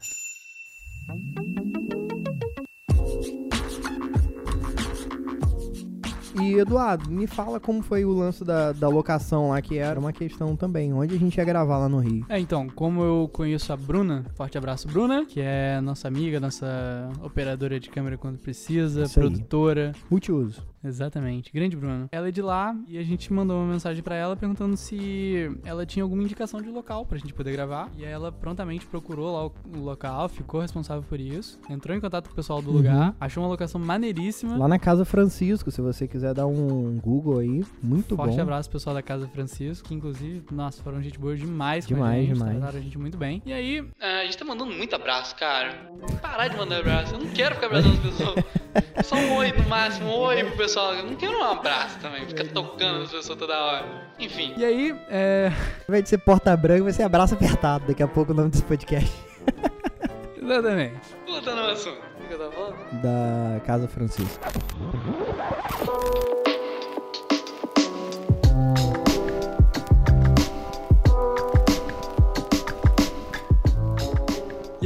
E 6.50 6.58
Eduardo, 6.58 7.12
me 7.12 7.28
fala 7.28 7.60
como 7.60 7.84
foi 7.84 8.04
o 8.04 8.12
lance 8.12 8.44
da, 8.44 8.72
da 8.72 8.90
locação 8.90 9.50
lá, 9.50 9.62
que 9.62 9.78
era 9.78 10.00
uma 10.00 10.12
questão 10.12 10.56
também, 10.56 10.92
onde 10.92 11.14
a 11.14 11.20
gente 11.20 11.38
ia 11.38 11.46
gravar 11.46 11.78
lá 11.78 11.88
no 11.88 12.00
Rio. 12.00 12.26
É, 12.28 12.40
então, 12.40 12.68
como 12.68 13.04
eu 13.04 13.30
conheço 13.32 13.72
a 13.72 13.78
Bruna, 13.78 14.26
forte 14.34 14.58
abraço, 14.58 14.88
Bruna, 14.88 15.28
que 15.28 15.40
é 15.40 15.80
nossa 15.80 16.08
amiga, 16.08 16.40
nossa 16.40 17.12
operadora 17.22 17.80
de 17.80 17.88
câmera 17.88 18.18
quando 18.18 18.40
precisa, 18.40 19.04
Isso 19.04 19.20
aí. 19.20 19.28
produtora, 19.28 19.94
Multiuso. 20.10 20.64
Exatamente, 20.84 21.52
grande 21.52 21.76
Bruna. 21.76 22.08
Ela 22.12 22.30
é 22.30 22.32
de 22.32 22.42
lá 22.42 22.76
e 22.88 22.98
a 22.98 23.04
gente 23.04 23.32
mandou 23.34 23.58
uma 23.58 23.72
mensagem 23.74 24.02
pra 24.02 24.16
ela 24.16 24.36
perguntando 24.36 24.76
se 24.78 25.50
ela 25.64 25.86
tinha 25.86 26.04
alguma 26.04 26.24
indicação 26.24 26.62
de 26.62 26.70
local 26.70 27.06
pra 27.06 27.18
gente 27.18 27.34
poder 27.34 27.52
gravar. 27.52 27.90
E 27.98 28.06
aí 28.06 28.12
ela 28.12 28.32
prontamente 28.32 28.86
procurou 28.86 29.34
lá 29.34 29.46
o 29.48 29.82
local, 29.84 30.30
ficou 30.30 30.62
responsável 30.62 31.04
por 31.04 31.20
isso, 31.20 31.60
entrou 31.70 31.96
em 31.96 32.00
contato 32.00 32.28
com 32.28 32.34
o 32.34 32.36
pessoal 32.36 32.62
do 32.62 32.70
Uhum. 32.70 32.78
lugar, 32.78 33.16
achou 33.20 33.44
uma 33.44 33.50
locação 33.50 33.80
maneiríssima. 33.82 34.58
Lá 34.58 34.68
na 34.68 34.80
Casa 34.80 35.04
Francisco, 35.06 35.70
se 35.72 35.82
você 35.82 36.08
quiser 36.08 36.34
dar 36.34 36.48
um 36.48 36.98
Google 37.00 37.40
aí, 37.40 37.64
muito 37.84 38.16
Forte 38.16 38.36
bom. 38.36 38.42
abraço 38.42 38.70
pessoal 38.70 38.94
da 38.96 39.02
Casa 39.02 39.28
Francisco, 39.28 39.88
que 39.88 39.94
inclusive, 39.94 40.44
nossa, 40.52 40.82
foram 40.84 41.02
gente 41.02 41.20
boa 41.20 41.36
demais 41.36 41.86
com 41.86 41.94
Demais, 41.94 42.18
a 42.18 42.22
gente, 42.26 42.34
demais. 42.34 42.58
trataram 42.58 42.80
a 42.80 42.82
gente 42.82 42.98
muito 42.98 43.18
bem. 43.18 43.42
E 43.46 43.52
aí, 43.54 43.86
Ah, 44.02 44.20
a 44.22 44.26
gente 44.26 44.38
tá 44.38 44.46
mandando 44.46 44.72
muito 44.72 44.96
abraço, 44.96 45.36
cara. 45.36 45.90
Parar 46.22 46.48
de 46.48 46.58
mandar 46.58 46.80
abraço. 46.80 47.14
Eu 47.16 47.20
não 47.20 47.28
quero 47.32 47.56
ficar 47.56 47.68
abraçando 47.68 47.94
as 47.94 48.00
pessoas. 48.00 48.36
Só 49.04 49.16
um 49.16 49.36
oi 49.36 49.52
no 49.52 49.68
máximo, 49.68 50.10
um 50.10 50.20
oi 50.20 50.44
pro 50.44 50.58
pessoal. 50.58 50.94
Eu 50.94 51.04
não 51.04 51.16
quero 51.16 51.38
um 51.38 51.44
abraço 51.44 52.00
também, 52.00 52.26
ficar 52.26 52.46
tocando 52.46 53.04
as 53.04 53.12
pessoas 53.12 53.38
toda 53.38 53.58
hora. 53.58 53.86
Enfim. 54.20 54.54
e 54.58 54.66
aí, 54.66 54.96
é... 55.10 55.52
Ao 55.52 55.86
invés 55.90 56.04
de 56.04 56.10
ser 56.10 56.18
porta 56.20 56.56
branca, 56.56 56.84
vai 56.84 56.94
ser 56.94 57.04
abraço 57.04 57.34
apertado. 57.34 57.86
Daqui 57.88 58.04
a 58.04 58.08
pouco 58.08 58.32
o 58.32 58.36
nome 58.36 58.50
desse 58.50 58.64
podcast. 58.64 59.14
Exatamente. 60.42 61.00
Voltando 61.28 61.62
ao 61.62 61.70
assunto. 61.70 62.02
O 62.20 62.28
que 62.28 62.34
eu 62.34 62.40
tava 62.40 62.52
falando? 62.52 63.02
Da 63.02 63.60
Casa 63.66 63.88
Francisco. 63.88 64.40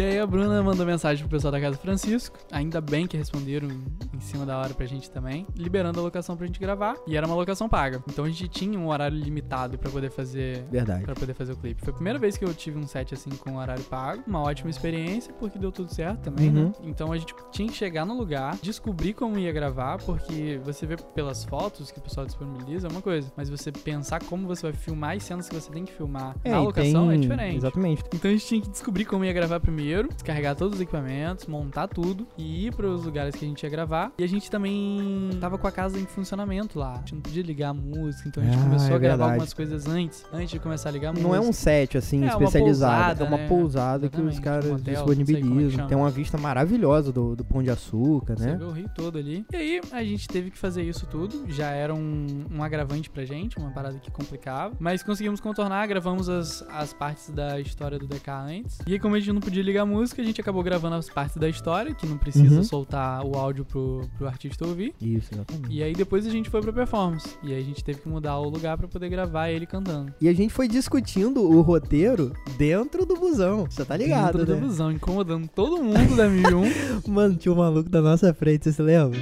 E 0.04 0.06
aí 0.06 0.20
a 0.20 0.28
Bruna 0.28 0.62
mandou 0.62 0.86
mensagem 0.86 1.24
pro 1.26 1.38
pessoal 1.38 1.50
da 1.50 1.62
Casa 1.62 1.78
Francisco, 1.78 2.38
ainda 2.52 2.82
bem 2.82 3.08
que 3.08 3.16
responderam 3.16 3.70
em 4.14 4.20
cima 4.20 4.46
da 4.46 4.58
hora 4.60 4.74
pra 4.74 4.86
gente 4.86 5.10
também, 5.10 5.48
liberando 5.56 5.98
a 5.98 6.04
locação 6.04 6.36
pra 6.36 6.46
gente 6.46 6.60
gravar, 6.60 6.98
e 7.08 7.16
era 7.16 7.26
uma 7.26 7.38
locação 7.38 7.70
paga. 7.70 8.04
Então 8.10 8.26
a 8.26 8.28
gente 8.28 8.50
tinha 8.50 8.78
um 8.78 8.90
horário 8.90 9.18
limitado 9.18 9.78
pra 9.78 9.90
poder 9.90 10.12
fazer 10.12 10.66
Verdade. 10.70 11.06
Pra 11.06 11.16
poder 11.16 11.34
fazer 11.34 11.54
o 11.54 11.56
clipe. 11.56 11.80
Foi 11.82 11.92
a 11.92 11.96
primeira 11.96 12.20
vez 12.20 12.36
que 12.36 12.44
eu 12.44 12.54
tive 12.54 12.78
um 12.78 12.86
set 12.86 13.14
assim 13.14 13.30
com 13.30 13.56
horário 13.56 13.82
pago. 13.86 14.24
Uma 14.28 14.42
ótima 14.42 14.70
experiência, 14.70 15.32
porque 15.40 15.58
deu 15.58 15.72
tudo 15.72 15.90
certo 15.94 16.20
também, 16.20 16.50
Uhum. 16.50 16.66
né? 16.66 16.72
Então 16.84 17.14
a 17.14 17.18
gente 17.18 17.34
tinha 17.54 17.70
que 17.70 17.74
chegar 17.74 18.06
no 18.06 18.18
lugar, 18.18 18.58
descobrir 18.62 19.14
como 19.14 19.40
ia 19.40 19.54
gravar, 19.54 20.00
porque 20.00 20.60
você 20.66 20.86
vê 20.86 20.98
pelas 20.98 21.46
fotos 21.46 21.92
que 21.92 22.00
o 22.00 22.02
pessoal 22.02 22.26
disponibiliza 22.26 22.88
é 22.90 22.92
uma 22.92 23.02
coisa, 23.02 23.32
mas 23.38 23.50
você 23.50 23.72
pensar 23.72 24.22
como 24.26 24.48
você 24.48 24.64
vai 24.64 24.74
filmar 24.74 25.16
as 25.16 25.24
cenas 25.24 25.48
que 25.48 25.56
você 25.56 25.72
tem 25.72 25.86
que 25.86 25.94
filmar 25.94 26.36
na 26.44 26.58
e 26.60 26.60
locação 26.60 27.08
tem- 27.08 27.18
é 27.18 27.22
diferente. 27.22 27.56
Exatamente. 27.56 28.04
Então 28.14 28.30
a 28.30 28.34
gente 28.34 28.46
tinha 28.46 28.62
que 28.62 28.70
descobrir 28.70 29.06
como 29.06 29.24
ia 29.24 29.32
gravar 29.32 29.62
primeiro, 29.62 29.93
descarregar 30.02 30.56
todos 30.56 30.76
os 30.76 30.82
equipamentos, 30.82 31.46
montar 31.46 31.88
tudo 31.88 32.28
e 32.38 32.68
ir 32.68 32.74
para 32.76 32.88
os 32.88 33.06
lugares 33.06 33.36
que 33.36 33.46
a 33.46 33.48
gente 33.48 33.62
ia 33.64 33.70
gravar. 33.70 34.12
E 34.18 34.24
a 34.24 34.28
gente 34.28 34.50
também 34.50 35.30
tava 35.40 35.58
com 35.58 35.68
a 35.68 35.72
casa 35.72 36.00
em 36.00 36.06
funcionamento 36.06 36.80
lá. 36.80 36.94
A 36.94 36.98
gente 36.98 37.16
não 37.16 37.22
podia 37.22 37.44
ligar 37.44 37.70
a 37.70 37.74
música, 37.74 38.28
então 38.30 38.42
a 38.42 38.46
gente 38.46 38.58
Ah, 38.60 38.64
começou 38.64 38.92
é 38.92 38.96
a 38.96 38.98
gravar 38.98 39.16
verdade. 39.18 39.32
algumas 39.32 39.54
coisas 39.54 39.88
antes, 39.88 40.26
antes 40.34 40.50
de 40.52 40.60
começar 40.60 40.90
a 40.90 40.92
ligar 40.92 41.10
a 41.10 41.12
música. 41.12 41.28
Não 41.28 41.36
é 41.36 41.40
um 41.40 41.52
set, 41.54 41.98
assim, 41.98 42.24
É, 42.24 42.28
especializado. 42.28 42.94
pousada, 43.04 43.24
é 43.24 43.28
uma 43.28 43.38
né? 43.38 43.48
pousada 43.48 44.10
que 44.10 44.22
os 44.22 44.40
caras 44.40 44.66
um 44.66 44.76
hotel, 44.76 44.94
é 44.94 44.96
disponibilizam. 44.96 45.88
Tem 45.88 45.98
uma 45.98 46.10
vista 46.10 46.38
maravilhosa 46.38 47.12
do, 47.12 47.36
do 47.36 47.44
Pão 47.44 47.62
de 47.62 47.70
Açúcar, 47.70 48.36
Você 48.38 48.46
né? 48.46 48.56
vê 48.58 48.64
o 48.64 48.72
rio 48.72 48.90
todo 48.96 49.18
ali. 49.18 49.46
E 49.52 49.56
aí, 49.56 49.82
a 49.92 50.04
gente 50.04 50.28
teve 50.28 50.50
que 50.52 50.58
fazer 50.58 50.84
isso 50.84 51.06
tudo. 51.06 51.46
Já 51.52 51.72
era 51.72 51.94
um, 51.94 52.46
um 52.52 52.64
agravante 52.64 53.10
pra 53.10 53.26
gente, 53.26 53.58
uma 53.58 53.72
parada 53.72 53.98
que 54.00 54.10
complicava. 54.12 54.74
Mas 54.80 55.04
conseguimos 55.04 55.40
contornar, 55.40 55.86
gravamos 55.88 56.30
as, 56.30 56.64
as 56.70 56.94
partes 56.94 57.30
da 57.30 57.60
história 57.60 57.98
do 58.00 58.08
DK 58.08 58.30
antes. 58.32 58.78
E 58.88 58.94
aí, 58.94 59.00
como 59.00 59.16
a 59.16 59.20
gente 59.20 59.34
não 59.34 59.42
podia 59.42 59.64
ligar 59.64 59.83
a 59.84 59.86
música, 59.86 60.22
a 60.22 60.26
gente 60.26 60.42
acabou 60.42 60.64
gravando 60.64 60.96
as 60.96 61.10
partes 61.10 61.38
da 61.38 61.48
história, 61.48 61.94
que 61.94 62.08
não 62.08 62.18
precisa 62.18 62.56
Uhum. 62.58 62.64
soltar 62.64 63.26
o 63.26 63.36
áudio 63.38 63.64
pro, 63.66 64.02
pro 64.18 64.28
artista 64.28 64.66
ouvir. 64.66 64.94
Isso, 65.02 65.30
exatamente. 65.34 65.74
E 65.74 65.84
aí 65.84 65.94
depois 65.94 66.26
a 66.26 66.30
gente 66.30 66.50
foi 66.50 66.62
pra 66.62 66.74
performance. 66.74 67.38
E 67.44 67.54
aí 67.54 67.62
a 67.62 67.66
gente 67.66 67.84
teve 67.84 68.00
que 68.02 68.10
mudar 68.10 68.38
o 68.40 68.50
lugar 68.50 68.78
pra 68.78 68.88
poder 68.88 69.10
gravar 69.10 69.50
ele 69.50 69.66
cantando. 69.66 70.14
E 70.20 70.28
a 70.28 70.34
gente 70.34 70.54
foi 70.54 70.68
discutindo 70.68 71.42
o 71.44 71.62
roteiro 71.62 72.34
dentro 72.58 73.06
do 73.06 73.16
busão. 73.16 73.66
Você 73.70 73.86
tá 73.86 73.96
ligado, 73.96 74.38
Dentro 74.40 74.54
né? 74.56 74.60
da 74.62 74.68
busão, 74.68 74.92
incomodando 74.92 75.48
todo 75.48 75.82
mundo 75.84 76.16
da 76.16 76.28
1001. 76.28 76.64
Mano, 77.12 77.36
tinha 77.36 77.52
um 77.54 77.58
maluco 77.58 77.90
da 77.90 78.02
nossa 78.02 78.34
frente, 78.34 78.64
você 78.64 78.74
se 78.74 78.82
lembra? 78.82 79.20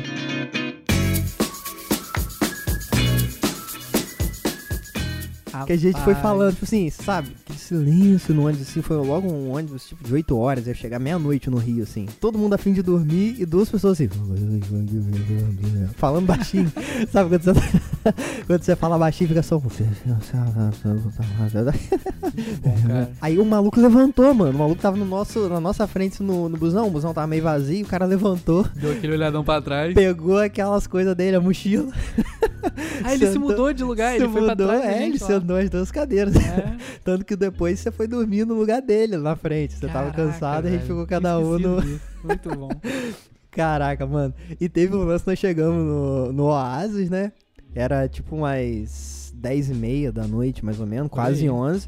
Que 5.65 5.73
a 5.73 5.77
gente 5.77 5.99
foi 6.01 6.13
Rapaz. 6.13 6.21
falando, 6.21 6.51
tipo 6.53 6.65
assim, 6.65 6.89
sabe? 6.89 7.29
Aquele 7.43 7.59
silêncio 7.59 8.33
no 8.33 8.45
ônibus, 8.47 8.67
assim, 8.69 8.81
foi 8.81 8.97
logo 8.97 9.31
um 9.31 9.51
ônibus, 9.55 9.87
tipo, 9.87 10.03
de 10.03 10.13
8 10.13 10.37
horas, 10.37 10.67
ia 10.67 10.73
chegar 10.73 10.99
meia-noite 10.99 11.49
no 11.49 11.57
Rio, 11.57 11.83
assim. 11.83 12.07
Todo 12.19 12.37
mundo 12.37 12.53
a 12.53 12.57
fim 12.57 12.73
de 12.73 12.81
dormir 12.81 13.35
e 13.39 13.45
duas 13.45 13.69
pessoas 13.69 13.93
assim. 13.93 14.09
Falando 15.95 16.25
baixinho. 16.25 16.71
sabe 17.11 17.29
quando 17.29 17.43
você, 17.43 17.61
quando 18.47 18.63
você 18.63 18.75
fala 18.75 18.97
baixinho, 18.97 19.27
fica 19.29 19.43
só. 19.43 19.59
Bom. 19.59 19.71
Aí 23.21 23.37
o 23.39 23.45
maluco 23.45 23.79
levantou, 23.79 24.33
mano. 24.33 24.51
O 24.51 24.59
maluco 24.59 24.81
tava 24.81 24.97
no 24.97 25.05
nosso, 25.05 25.47
na 25.49 25.59
nossa 25.59 25.87
frente 25.87 26.21
no, 26.23 26.49
no 26.49 26.57
busão, 26.57 26.87
o 26.87 26.91
busão 26.91 27.13
tava 27.13 27.27
meio 27.27 27.43
vazio, 27.43 27.85
o 27.85 27.87
cara 27.87 28.05
levantou, 28.05 28.65
Deu 28.75 28.91
aquele 28.91 29.13
olhadão 29.13 29.43
pra 29.43 29.61
trás. 29.61 29.93
pegou 29.93 30.37
aquelas 30.39 30.87
coisas 30.87 31.15
dele, 31.15 31.35
a 31.37 31.41
mochila. 31.41 31.91
Ah, 33.03 33.13
ele 33.13 33.25
se 33.25 33.33
sentou- 33.33 33.49
mudou 33.49 33.73
de 33.73 33.83
lugar, 33.83 34.15
ele 34.15 34.27
foi 34.27 34.41
pra 34.43 34.51
mudou, 34.51 34.67
trás 34.67 34.85
é, 34.85 35.03
ele 35.07 35.17
lá. 35.19 35.27
Sentou 35.51 35.57
as 35.57 35.69
duas 35.69 35.91
cadeiras. 35.91 36.35
É. 36.35 36.77
Tanto 37.03 37.25
que 37.25 37.35
depois 37.35 37.79
você 37.79 37.91
foi 37.91 38.07
dormir 38.07 38.45
no 38.45 38.53
lugar 38.53 38.81
dele, 38.81 39.17
na 39.17 39.35
frente. 39.35 39.73
Você 39.73 39.87
tava 39.87 40.11
Caraca, 40.11 40.25
cansado 40.25 40.65
e 40.65 40.69
a 40.69 40.71
gente 40.71 40.81
velho, 40.81 40.89
ficou 40.89 41.07
cada 41.07 41.39
um 41.39 41.59
no. 41.59 41.81
disso. 41.81 42.01
Muito 42.23 42.49
bom. 42.55 42.69
Caraca, 43.49 44.05
mano. 44.05 44.33
E 44.59 44.69
teve 44.69 44.95
um 44.95 45.03
lance, 45.03 45.27
nós 45.27 45.37
chegamos 45.37 45.83
no, 45.83 46.31
no 46.31 46.43
Oasis, 46.45 47.09
né? 47.09 47.33
Era 47.73 48.07
tipo 48.07 48.35
umas 48.35 49.33
10 49.35 49.69
e 49.71 49.73
meia 49.73 50.11
da 50.11 50.27
noite, 50.27 50.63
mais 50.63 50.79
ou 50.79 50.85
menos, 50.85 51.09
quase 51.09 51.43
aí. 51.43 51.49
11. 51.49 51.87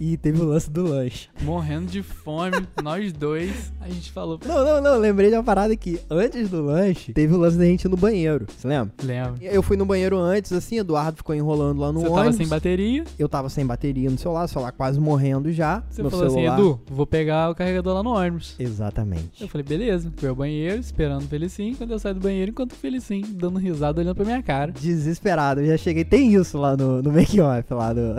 E 0.00 0.16
teve 0.16 0.40
o 0.40 0.44
lance 0.44 0.70
do 0.70 0.82
lanche. 0.82 1.28
Morrendo 1.42 1.86
de 1.86 2.02
fome, 2.02 2.66
nós 2.82 3.12
dois. 3.12 3.70
A 3.80 3.88
gente 3.88 4.10
falou. 4.10 4.40
Não, 4.46 4.64
não, 4.64 4.80
não. 4.80 4.98
Lembrei 4.98 5.28
de 5.28 5.36
uma 5.36 5.44
parada 5.44 5.76
que 5.76 6.00
antes 6.08 6.48
do 6.48 6.62
lanche, 6.62 7.12
teve 7.12 7.34
o 7.34 7.36
lance 7.36 7.58
da 7.58 7.66
gente 7.66 7.84
ir 7.84 7.88
no 7.88 7.98
banheiro. 7.98 8.46
Você 8.48 8.66
lembra? 8.66 8.94
Lembra. 9.02 9.34
Eu 9.42 9.62
fui 9.62 9.76
no 9.76 9.84
banheiro 9.84 10.18
antes, 10.18 10.52
assim, 10.52 10.78
Eduardo 10.78 11.18
ficou 11.18 11.34
enrolando 11.34 11.78
lá 11.80 11.92
no 11.92 12.00
Você 12.00 12.06
ônibus. 12.06 12.24
tava 12.24 12.32
sem 12.32 12.48
bateria. 12.48 13.04
Eu 13.18 13.28
tava 13.28 13.48
sem 13.50 13.66
bateria 13.66 14.08
no 14.10 14.16
celular, 14.16 14.44
o 14.44 14.48
celular 14.48 14.72
quase 14.72 14.98
morrendo 14.98 15.52
já. 15.52 15.82
Você 15.90 16.02
falou 16.02 16.30
celular. 16.30 16.54
assim, 16.54 16.62
Edu, 16.62 16.80
vou 16.90 17.06
pegar 17.06 17.50
o 17.50 17.54
carregador 17.54 17.94
lá 17.94 18.02
no 18.02 18.14
ônibus. 18.14 18.54
Exatamente. 18.58 19.42
Eu 19.42 19.48
falei, 19.48 19.66
beleza. 19.66 20.10
Fui 20.16 20.28
ao 20.30 20.34
banheiro, 20.34 20.80
esperando 20.80 21.24
o 21.24 21.28
Felicinho. 21.28 21.76
Quando 21.76 21.90
eu 21.90 21.98
saio 21.98 22.14
do 22.14 22.20
banheiro, 22.22 22.50
enquanto 22.52 22.72
o 22.72 22.76
Felicinho 22.76 23.26
dando 23.34 23.58
risada, 23.58 24.00
olhando 24.00 24.14
pra 24.16 24.24
minha 24.24 24.42
cara. 24.42 24.72
Desesperado, 24.72 25.60
eu 25.60 25.66
já 25.66 25.76
cheguei. 25.76 26.04
Tem 26.04 26.32
isso 26.34 26.56
lá 26.56 26.74
no, 26.74 27.02
no 27.02 27.12
making 27.12 27.40
off, 27.40 27.74
lá 27.74 27.92
no, 27.92 28.14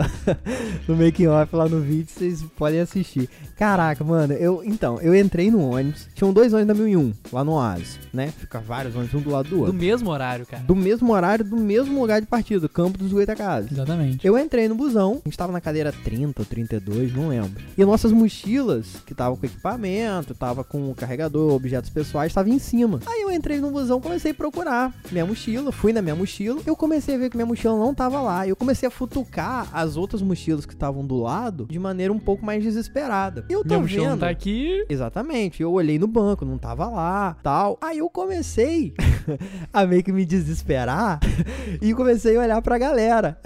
no 0.86 0.96
making 0.96 1.26
off, 1.26 1.56
lá 1.56 1.68
no 1.68 1.71
vídeo, 1.80 2.08
vocês 2.08 2.42
podem 2.56 2.80
assistir. 2.80 3.28
Caraca, 3.56 4.02
mano, 4.04 4.32
eu. 4.34 4.62
Então, 4.64 5.00
eu 5.00 5.14
entrei 5.14 5.50
no 5.50 5.60
ônibus. 5.60 6.06
Tinham 6.14 6.32
dois 6.32 6.52
ônibus 6.52 6.76
da 6.76 6.82
1001, 6.82 7.12
lá 7.32 7.44
no 7.44 7.52
Oasis, 7.52 7.98
né? 8.12 8.32
Fica 8.38 8.58
vários 8.60 8.94
ônibus 8.94 9.14
um 9.14 9.20
do 9.20 9.30
lado 9.30 9.48
do 9.48 9.56
Do 9.56 9.60
outro. 9.62 9.74
mesmo 9.74 10.10
horário, 10.10 10.46
cara. 10.46 10.62
Do 10.62 10.74
mesmo 10.76 11.12
horário, 11.12 11.44
do 11.44 11.56
mesmo 11.56 12.00
lugar 12.00 12.20
de 12.20 12.26
partida, 12.26 12.68
Campo 12.68 12.98
dos 12.98 13.12
Goitacazes. 13.12 13.72
Exatamente. 13.72 14.26
Eu 14.26 14.38
entrei 14.38 14.68
no 14.68 14.74
busão, 14.74 15.20
a 15.24 15.28
gente 15.28 15.36
tava 15.38 15.52
na 15.52 15.60
cadeira 15.60 15.92
30 15.92 16.42
ou 16.42 16.46
32, 16.46 17.14
não 17.14 17.28
lembro. 17.28 17.62
E 17.76 17.84
nossas 17.84 18.12
mochilas, 18.12 18.86
que 19.06 19.14
tava 19.14 19.36
com 19.36 19.46
equipamento, 19.46 20.34
tava 20.34 20.64
com 20.64 20.90
o 20.90 20.94
carregador, 20.94 21.52
objetos 21.52 21.90
pessoais, 21.90 22.32
tava 22.32 22.50
em 22.50 22.58
cima. 22.58 23.00
Aí 23.06 23.22
eu 23.22 23.30
entrei 23.30 23.58
no 23.60 23.70
busão, 23.70 24.00
comecei 24.00 24.30
a 24.32 24.34
procurar 24.34 24.92
minha 25.10 25.26
mochila, 25.26 25.70
fui 25.72 25.92
na 25.92 26.02
minha 26.02 26.14
mochila, 26.14 26.60
eu 26.66 26.74
comecei 26.76 27.14
a 27.14 27.18
ver 27.18 27.30
que 27.30 27.36
minha 27.36 27.46
mochila 27.46 27.76
não 27.76 27.94
tava 27.94 28.20
lá. 28.20 28.46
Eu 28.46 28.56
comecei 28.56 28.86
a 28.86 28.90
futucar 28.90 29.68
as 29.72 29.96
outras 29.96 30.22
mochilas 30.22 30.66
que 30.66 30.72
estavam 30.74 31.04
do 31.06 31.16
lado 31.16 31.61
de 31.68 31.78
maneira 31.78 32.12
um 32.12 32.18
pouco 32.18 32.44
mais 32.44 32.62
desesperada. 32.62 33.44
E 33.48 33.52
eu 33.52 33.62
tô 33.62 33.78
Meu 33.80 33.82
vendo. 33.82 34.20
tá 34.20 34.28
aqui. 34.28 34.84
Exatamente, 34.88 35.62
eu 35.62 35.72
olhei 35.72 35.98
no 35.98 36.06
banco, 36.06 36.44
não 36.44 36.58
tava 36.58 36.86
lá, 36.88 37.36
tal. 37.42 37.78
Aí 37.80 37.98
eu 37.98 38.08
comecei 38.10 38.94
a 39.72 39.86
meio 39.86 40.02
que 40.02 40.12
me 40.12 40.24
desesperar 40.24 41.20
e 41.80 41.94
comecei 41.94 42.36
a 42.36 42.40
olhar 42.40 42.62
pra 42.62 42.78
galera. 42.78 43.38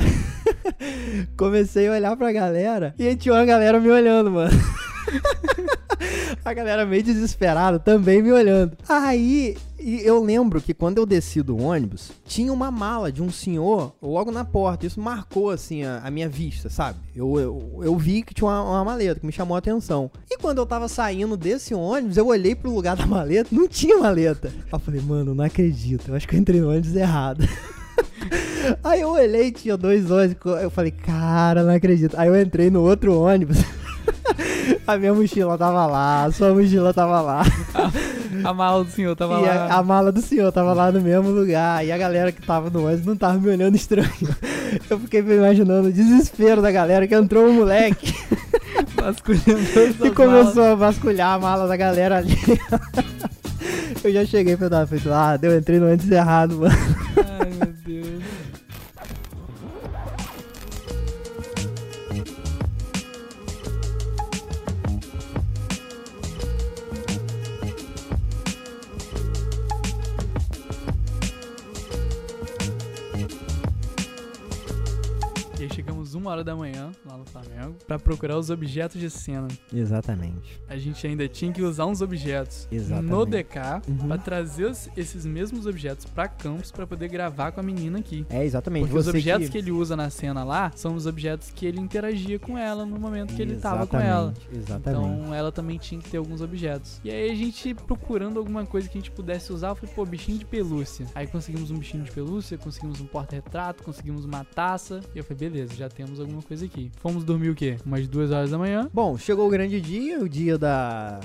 comecei 1.37 1.89
a 1.89 1.93
olhar 1.93 2.17
pra 2.17 2.31
galera 2.33 2.95
e 2.99 3.07
aí 3.07 3.17
tinha 3.17 3.35
uma 3.35 3.45
galera 3.45 3.81
me 3.81 3.91
olhando, 3.91 4.31
mano. 4.31 4.51
A 6.51 6.55
galera 6.55 6.87
meio 6.87 7.03
desesperada 7.03 7.79
também 7.79 8.23
me 8.23 8.33
olhando. 8.33 8.77
Aí 8.89 9.57
eu 9.79 10.23
lembro 10.23 10.61
que 10.61 10.73
quando 10.73 10.99
eu 10.99 11.07
desci 11.07 11.43
do 11.43 11.61
ônibus, 11.61 12.11
tinha 12.25 12.53
uma 12.53 12.71
mala 12.71 13.13
de 13.13 13.23
um 13.23 13.31
senhor 13.31 13.93
logo 14.01 14.31
na 14.31 14.45
porta. 14.45 14.87
Isso 14.87 15.01
marcou, 15.01 15.51
assim, 15.51 15.85
a, 15.85 16.01
a 16.05 16.11
minha 16.11 16.29
vista, 16.29 16.71
sabe? 16.71 16.99
Eu, 17.15 17.39
eu, 17.39 17.81
eu 17.83 17.97
vi 17.97 18.23
que 18.23 18.35
tinha 18.35 18.49
uma, 18.49 18.63
uma 18.63 18.85
maleta 18.85 19.21
que 19.21 19.27
me 19.27 19.33
chamou 19.33 19.55
a 19.55 19.59
atenção. 19.59 20.11
E 20.31 20.39
quando 20.39 20.59
eu 20.59 20.67
tava 20.67 20.89
saindo 20.89 21.37
desse 21.37 21.75
ônibus, 21.75 22.17
eu 22.17 22.27
olhei 22.27 22.55
pro 22.55 22.73
lugar 22.73 22.97
da 22.97 23.07
maleta, 23.07 23.51
não 23.53 23.69
tinha 23.69 23.99
maleta. 23.99 24.53
Eu 24.73 24.79
falei, 24.79 25.01
mano, 25.01 25.35
não 25.35 25.45
acredito. 25.45 26.09
Eu 26.09 26.15
acho 26.15 26.27
que 26.27 26.35
eu 26.35 26.41
entrei 26.41 26.61
no 26.61 26.71
ônibus 26.71 26.95
errado. 26.95 27.47
Aí 28.83 29.01
eu 29.01 29.11
olhei, 29.11 29.53
tinha 29.53 29.77
dois 29.77 30.11
ônibus. 30.11 30.37
Eu 30.61 30.71
falei, 30.71 30.91
cara, 30.91 31.63
não 31.63 31.75
acredito. 31.75 32.19
Aí 32.19 32.29
eu 32.29 32.41
entrei 32.41 32.71
no 32.71 32.83
outro 32.83 33.21
ônibus. 33.21 33.59
A 34.87 34.97
minha 34.97 35.15
mochila 35.15 35.57
tava 35.59 35.87
lá, 35.87 36.25
a 36.25 36.33
sua 36.33 36.53
mochila 36.53 36.93
tava 36.93 37.21
lá. 37.21 37.43
A 38.45 38.53
mala 38.53 38.85
do 38.85 38.91
senhor 38.91 39.17
tava 39.17 39.41
e 39.41 39.43
lá. 39.43 39.67
a, 39.67 39.79
a 39.79 39.83
mala 39.83 40.13
do 40.13 40.21
senhor 40.21 40.53
tava 40.53 40.73
lá 40.73 40.93
no 40.93 41.01
mesmo 41.01 41.31
lugar. 41.31 41.85
E 41.85 41.91
a 41.91 41.99
galera 41.99 42.31
que 42.31 42.43
tava 42.43 42.71
no 42.71 42.87
ônibus 42.87 43.07
não 43.07 43.17
tava 43.17 43.39
me 43.39 43.49
olhando 43.49 43.75
estranho. 43.77 44.07
Eu 44.91 44.99
fiquei 45.01 45.21
imaginando 45.21 45.89
o 45.89 45.93
desespero 45.93 46.61
da 46.61 46.71
galera 46.71 47.07
que 47.07 47.15
entrou 47.15 47.47
um 47.47 47.53
moleque 47.55 48.15
vasculhando 48.95 50.07
e 50.07 50.11
começou 50.11 50.65
a 50.65 50.75
vasculhar 50.75 51.35
a 51.35 51.39
mala 51.39 51.67
da 51.67 51.77
galera 51.77 52.19
ali. 52.19 52.37
Eu 54.05 54.13
já 54.13 54.25
cheguei 54.25 54.57
pra 54.57 54.69
dar 54.69 54.87
feito, 54.87 55.11
ah, 55.13 55.39
eu 55.41 55.57
entrei 55.57 55.81
no 55.81 55.87
ônibus 55.87 56.11
errado, 56.11 56.57
mano. 56.59 56.75
Ai, 57.17 57.36
hora 76.37 76.45
da 76.45 76.55
manhã 76.55 76.91
lá 77.05 77.17
no 77.17 77.25
Flamengo 77.25 77.77
pra 77.87 77.99
procurar 77.99 78.37
os 78.39 78.51
objetos 78.51 79.01
de 79.01 79.09
cena. 79.11 79.49
Exatamente. 79.73 80.61
A 80.69 80.77
gente 80.77 81.07
ainda 81.07 81.29
tinha 81.29 81.53
que 81.53 81.63
usar 81.63 81.87
uns 81.87 82.01
objetos 82.01 82.67
Exatamente. 82.71 83.11
no 83.11 83.25
DK 83.27 83.83
Uhum. 83.89 84.09
pra 84.09 84.19
trazer 84.19 84.67
os- 84.67 84.89
esses 84.97 85.25
mesmos 85.25 85.67
objetos 85.67 86.05
pra 86.07 86.29
campus 86.29 86.71
pra 86.71 86.87
poder 86.87 87.09
gravar 87.09 87.53
com 87.53 87.61
a 87.61 87.63
menina 87.63 87.99
aqui. 87.99 88.27
É, 88.29 88.45
exatamente. 88.45 88.85
Porque 88.87 88.99
os 88.99 89.05
Você 89.07 89.11
objetos 89.11 89.49
que... 89.49 89.59
ele 89.59 89.71
usa 89.71 89.97
na 89.97 90.11
cena 90.11 90.45
lá 90.45 90.71
são 90.75 90.95
os 90.95 91.07
objetos 91.07 91.51
que 91.51 91.65
ele 91.67 91.81
interagia 91.81 92.39
com 92.39 92.57
ela 92.59 92.85
no 92.85 92.99
momento 92.99 93.35
que 93.35 93.43
ele 93.43 93.57
tava 93.57 93.87
com 93.87 93.97
ela. 93.99 94.33
Exatamente, 94.53 94.57
Exatamente. 94.67 95.21
Então 95.21 95.35
ela 95.35 95.53
também 95.53 95.79
tinha 95.79 96.01
que 96.01 96.11
ter 96.11 96.17
alguns 96.19 96.41
objetos. 96.41 97.01
E 97.05 97.11
aí 97.11 97.31
a 97.31 97.35
gente 97.35 97.75
procurando 97.75 98.39
alguma 98.39 98.65
coisa 98.67 98.89
que 98.89 98.99
a 98.99 99.01
gente 99.01 99.11
pudesse 99.11 99.53
usar, 99.53 99.69
eu 99.69 99.75
falei, 99.77 99.95
pô, 99.95 100.05
bichinho 100.05 100.39
de 100.39 100.45
pelúcia. 100.45 101.07
Aí 101.15 101.27
conseguimos 101.27 101.71
um 101.71 101.79
bichinho 101.79 102.05
de 102.05 102.11
pelúcia, 102.11 102.59
conseguimos 102.59 103.01
um 103.01 103.07
porta-retrato, 103.07 103.83
conseguimos 103.83 104.25
uma 104.25 104.45
taça. 104.45 105.01
E 105.15 105.19
eu 105.19 105.25
falei, 105.25 105.49
beleza, 105.49 105.75
já 105.75 105.89
temos 105.89 106.19
alguma 106.27 106.43
coisa 106.43 106.67
aqui. 106.67 106.91
Fomos 106.97 107.25
dormir 107.25 107.51
o 107.51 107.55
quê? 107.55 107.77
Umas 107.87 108.07
duas 108.07 108.31
horas 108.31 108.51
da 108.51 108.59
manhã. 108.59 108.91
Bom, 108.93 109.17
chegou 109.17 109.47
o 109.47 109.51
grande 109.51 109.81
dia, 109.81 110.21
o 110.21 110.29
dia 110.29 110.59
da, 110.59 111.21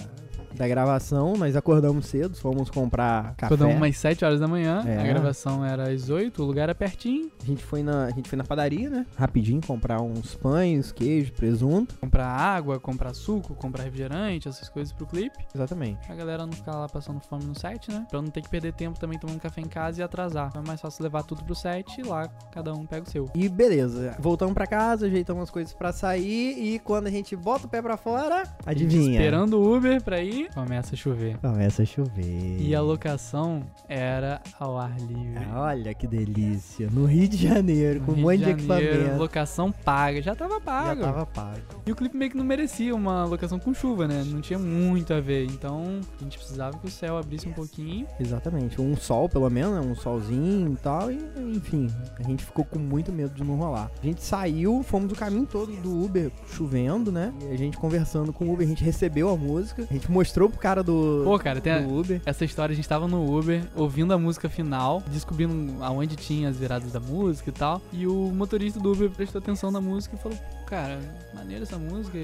da 0.56 0.68
gravação. 0.68 1.34
Nós 1.36 1.56
acordamos 1.56 2.06
cedo, 2.06 2.36
fomos 2.36 2.70
comprar 2.70 3.36
café. 3.36 3.46
Acordamos 3.46 3.76
umas 3.76 3.98
7 3.98 4.26
horas 4.26 4.40
da 4.40 4.48
manhã. 4.48 4.84
É. 4.86 5.00
A 5.00 5.04
gravação 5.04 5.66
era 5.66 5.90
às 5.90 6.10
8, 6.10 6.42
o 6.42 6.46
lugar 6.46 6.64
era 6.64 6.76
pertinho. 6.76 7.32
A 7.42 7.46
gente, 7.46 7.64
foi 7.64 7.84
na, 7.84 8.06
a 8.06 8.12
gente 8.12 8.30
foi 8.30 8.38
na 8.38 8.44
padaria, 8.44 8.90
né? 8.90 9.06
Rapidinho 9.18 9.62
comprar 9.66 10.02
uns 10.02 10.36
pães, 10.36 10.92
queijo, 10.92 11.34
presunto. 11.34 11.96
Comprar 12.00 12.28
água, 12.28 12.80
comprar 12.80 13.14
suco, 13.14 13.56
comprar 13.56 13.84
refrigerante, 13.84 14.48
essas 14.48 14.70
coisas 14.70 14.94
pro 14.94 15.06
clipe. 15.06 15.38
Exatamente. 15.54 16.12
A 16.12 16.16
galera 16.16 16.46
não 16.46 16.54
ficar 16.54 16.76
lá 16.76 16.88
passando 16.88 17.20
fome 17.22 17.46
no 17.46 17.58
set, 17.58 17.92
né? 17.92 18.06
Pra 18.10 18.22
não 18.22 18.30
ter 18.30 18.42
que 18.42 18.50
perder 18.50 18.74
tempo 18.74 19.00
também 19.00 19.18
tomando 19.18 19.40
café 19.40 19.62
em 19.62 19.68
casa 19.68 20.02
e 20.02 20.04
atrasar. 20.04 20.52
É 20.56 20.68
mais 20.68 20.82
fácil 20.82 21.04
levar 21.04 21.24
tudo 21.24 21.44
pro 21.44 21.56
set 21.56 22.00
e 22.00 22.04
lá 22.04 22.28
cada 22.52 22.74
um 22.74 22.86
pega 22.86 23.06
o 23.08 23.10
seu. 23.10 23.30
E 23.36 23.48
beleza, 23.50 24.16
voltamos 24.20 24.54
pra 24.54 24.68
casa, 24.68 25.06
ajeitamos 25.06 25.44
as 25.44 25.50
coisas 25.50 25.74
pra 25.74 25.92
sair 25.92 26.58
e 26.58 26.80
quando 26.80 27.08
a 27.08 27.12
gente 27.12 27.36
bota 27.36 27.66
o 27.66 27.70
pé 27.70 27.82
pra 27.82 27.98
fora, 27.98 28.44
adivinha? 28.66 29.12
Esperando 29.12 29.60
o 29.60 29.76
Uber 29.76 30.02
pra 30.02 30.22
ir, 30.22 30.41
começa 30.54 30.96
a 30.96 30.98
chover. 30.98 31.38
Começa 31.38 31.84
a 31.84 31.86
chover. 31.86 32.58
E 32.60 32.74
a 32.76 32.82
locação 32.82 33.64
era 33.88 34.42
ao 34.60 34.78
ar 34.78 34.98
livre. 35.00 35.44
Ah, 35.52 35.62
Olha 35.62 35.94
que 35.94 36.08
delícia. 36.08 36.90
No 36.92 37.06
Rio 37.06 37.28
de 37.28 37.38
Janeiro, 37.38 38.02
com 38.02 38.12
um 38.12 38.16
Rio 38.16 38.24
monte 38.24 38.38
de, 38.38 38.44
Janeiro, 38.46 38.60
equipamento. 38.94 39.18
Locação 39.18 39.72
paga, 39.72 40.22
já 40.22 40.36
tava 40.36 40.56
Já 40.56 40.60
pago. 40.62 41.02
tava 41.02 41.26
pago. 41.26 41.60
E 41.86 41.92
o 41.92 41.96
clipe 41.96 42.16
meio 42.18 42.32
que 42.32 42.38
não 42.38 42.46
merecia 42.46 42.94
uma 42.96 43.26
locação 43.26 43.60
com 43.60 43.74
chuva, 43.74 44.08
né? 44.08 44.24
Não 44.26 44.42
tinha 44.42 44.60
muito 44.60 45.14
a 45.14 45.20
ver. 45.20 45.46
Então 45.46 46.00
a 46.20 46.24
gente 46.24 46.38
precisava 46.38 46.78
que 46.78 46.86
o 46.88 46.90
céu 46.92 47.18
abrisse 47.18 47.48
um 47.48 47.54
pouquinho. 47.54 48.08
Exatamente. 48.20 48.80
Um 48.82 48.96
sol, 48.96 49.28
pelo 49.30 49.50
menos, 49.50 49.74
né? 49.74 49.92
Um 49.92 49.96
solzinho 49.96 50.74
e 50.74 50.78
tal. 50.78 51.12
E, 51.12 51.18
enfim, 51.56 51.88
a 52.20 52.24
gente 52.24 52.44
ficou 52.46 52.66
com 52.66 52.80
muito 52.80 53.12
medo 53.12 53.34
de 53.34 53.44
não 53.44 53.56
rolar. 53.56 53.92
A 54.02 54.06
gente 54.06 54.24
saiu, 54.24 54.84
fomos 54.84 55.12
o 55.12 55.16
caminho 55.16 55.46
todo 55.46 55.72
do 55.82 56.04
Uber 56.04 56.32
chovendo, 56.48 57.12
né? 57.12 57.34
E 57.44 57.54
a 57.54 57.58
gente 57.58 57.78
conversando 57.78 58.32
com 58.34 58.46
o 58.46 58.54
Uber, 58.54 58.66
a 58.66 58.70
gente 58.70 58.84
recebeu 58.84 59.30
a 59.30 59.36
música. 59.38 59.86
A 59.90 59.94
gente 59.94 60.10
mostrou 60.12 60.31
pro 60.32 60.50
cara 60.50 60.84
do, 60.84 61.22
Pô, 61.24 61.38
cara, 61.40 61.60
tem 61.62 61.82
do 61.82 62.00
Uber. 62.00 62.22
essa 62.26 62.46
história, 62.46 62.74
a 62.74 62.76
gente 62.76 62.88
tava 62.88 63.08
no 63.08 63.38
Uber, 63.38 63.64
ouvindo 63.76 64.14
a 64.14 64.18
música 64.18 64.50
final, 64.50 65.04
descobrindo 65.08 65.84
aonde 65.84 66.16
tinha 66.16 66.50
as 66.50 66.58
viradas 66.58 66.92
da 66.92 67.00
música 67.00 67.50
e 67.50 67.54
tal. 67.54 67.82
E 67.92 68.08
o 68.08 68.14
motorista 68.34 68.80
do 68.80 68.92
Uber 68.92 69.10
prestou 69.10 69.40
atenção 69.40 69.72
na 69.72 69.82
música 69.82 70.16
e 70.16 70.20
falou: 70.20 70.38
Cara, 70.72 71.02
maneira 71.34 71.64
essa 71.64 71.78
música, 71.78 72.18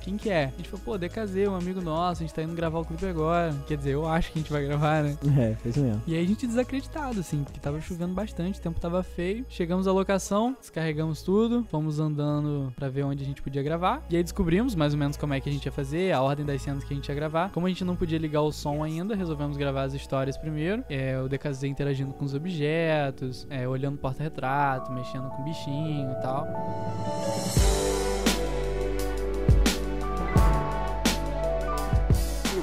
quem 0.00 0.16
que 0.16 0.28
é? 0.28 0.46
A 0.46 0.56
gente 0.56 0.68
falou: 0.68 0.84
Pô, 0.84 0.98
DKZ, 0.98 1.48
um 1.48 1.54
amigo 1.54 1.80
nosso, 1.80 2.20
a 2.20 2.26
gente 2.26 2.34
tá 2.34 2.42
indo 2.42 2.52
gravar 2.52 2.80
o 2.80 2.84
clipe 2.84 3.06
agora. 3.06 3.54
Quer 3.68 3.76
dizer, 3.76 3.92
eu 3.92 4.08
acho 4.08 4.32
que 4.32 4.40
a 4.40 4.42
gente 4.42 4.52
vai 4.52 4.64
gravar, 4.64 5.04
né? 5.04 5.16
É, 5.38 5.68
isso 5.68 5.78
mesmo. 5.78 6.02
E 6.04 6.14
aí 6.16 6.24
a 6.24 6.26
gente 6.26 6.46
desacreditado, 6.46 7.20
assim, 7.20 7.44
porque 7.44 7.60
tava 7.60 7.80
chovendo 7.80 8.12
bastante, 8.12 8.58
o 8.58 8.62
tempo 8.62 8.80
tava 8.80 9.04
feio. 9.04 9.46
Chegamos 9.48 9.86
à 9.86 9.92
locação, 9.92 10.56
descarregamos 10.58 11.22
tudo, 11.22 11.64
fomos 11.70 12.00
andando 12.00 12.72
pra 12.74 12.88
ver 12.88 13.04
onde 13.04 13.22
a 13.22 13.26
gente 13.26 13.40
podia 13.40 13.62
gravar. 13.62 14.02
E 14.10 14.16
aí 14.16 14.22
descobrimos 14.22 14.74
mais 14.74 14.92
ou 14.92 14.98
menos 14.98 15.16
como 15.16 15.34
é 15.34 15.40
que 15.40 15.48
a 15.48 15.52
gente 15.52 15.66
ia 15.66 15.72
fazer, 15.72 16.12
a 16.12 16.20
ordem 16.20 16.44
das 16.44 16.62
cenas 16.62 16.82
que 16.82 16.92
a 16.92 16.96
gente 16.96 17.08
ia 17.08 17.14
gravar. 17.14 17.52
Como 17.52 17.66
a 17.66 17.68
gente 17.68 17.84
não 17.84 17.94
podia 17.94 18.18
ligar 18.18 18.40
o 18.40 18.50
som 18.50 18.82
ainda, 18.82 19.14
resolvemos 19.14 19.56
gravar 19.56 19.82
as 19.82 19.94
histórias 19.94 20.36
primeiro. 20.36 20.82
É, 20.88 21.20
o 21.20 21.28
DKZ 21.28 21.62
interagindo 21.64 22.12
com 22.14 22.24
os 22.24 22.34
objetos, 22.34 23.46
é, 23.48 23.68
olhando 23.68 23.96
porta-retrato, 23.98 24.90
mexendo 24.90 25.28
com 25.28 25.42
o 25.42 25.44
bichinho 25.44 26.10
e 26.10 26.22
tal. 26.22 27.75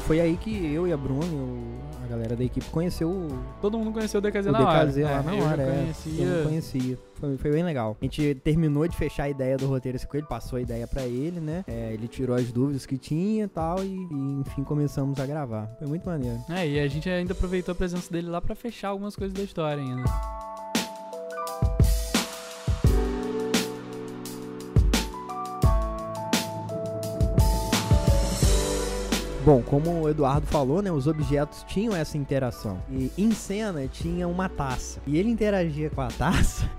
Foi 0.06 0.20
aí 0.20 0.36
que 0.36 0.74
eu 0.74 0.86
e 0.86 0.92
a 0.92 0.98
Bruna, 0.98 1.26
a 2.04 2.08
galera 2.08 2.36
da 2.36 2.44
equipe, 2.44 2.66
conheceu 2.72 3.10
o, 3.10 3.28
Todo 3.62 3.78
mundo 3.80 3.94
conheceu 3.94 4.18
o 4.20 4.22
DKZ 4.22 4.48
o 4.48 4.52
na 4.52 4.60
hora. 4.68 4.86
DKZ 4.86 4.98
lá 5.04 5.10
É, 5.12 5.24
na 5.24 5.36
eu 5.36 5.44
hora. 5.46 5.64
é. 5.64 5.76
conhecia. 5.82 6.24
Eu 6.26 6.44
conhecia. 6.44 7.00
Foi, 7.16 7.38
foi 7.38 7.52
bem 7.52 7.64
legal. 7.64 7.96
A 8.02 8.04
gente 8.04 8.36
terminou 8.44 8.86
de 8.86 8.98
fechar 8.98 9.24
a 9.24 9.30
ideia 9.30 9.56
do 9.56 9.66
roteiro 9.66 9.96
assim, 9.96 10.06
com 10.08 10.18
ele, 10.18 10.28
passou 10.28 10.58
a 10.58 10.62
ideia 10.62 10.86
pra 10.86 11.04
ele, 11.04 11.40
né? 11.40 11.64
É, 11.68 11.94
ele 11.94 12.10
tirou 12.10 12.36
as 12.36 12.52
dúvidas 12.52 12.86
que 12.86 12.98
tinha 12.98 13.46
e 13.46 13.48
tal, 13.48 13.82
e, 13.82 13.96
enfim 14.42 14.62
começamos 14.66 15.18
a 15.22 15.26
gravar. 15.26 15.68
Foi 15.80 15.88
muito 15.88 16.06
maneiro. 16.06 16.38
É, 16.50 16.68
e 16.68 16.80
a 16.82 16.88
gente 16.90 17.10
ainda 17.10 17.32
aproveitou 17.32 17.72
a 17.72 17.76
presença 17.76 18.12
dele 18.12 18.28
lá 18.28 18.42
pra 18.42 18.56
fechar 18.56 18.90
algumas 18.90 19.16
coisas 19.16 19.34
da 19.34 19.42
história 19.44 19.82
ainda. 19.82 20.04
Bom, 29.46 29.62
como 29.62 30.02
o 30.04 30.10
Eduardo 30.10 30.48
falou, 30.48 30.82
né? 30.82 30.92
Os 30.92 31.06
objetos 31.08 31.64
tinham 31.68 31.96
essa 31.96 32.18
interação. 32.18 32.78
E 32.90 33.12
em 33.18 33.32
cena 33.32 33.86
tinha 33.88 34.28
uma 34.28 34.48
taça. 34.48 35.00
E 35.06 35.18
ele 35.18 35.30
interagia 35.30 35.90
com 35.90 36.02
a 36.02 36.08
taça. 36.08 36.64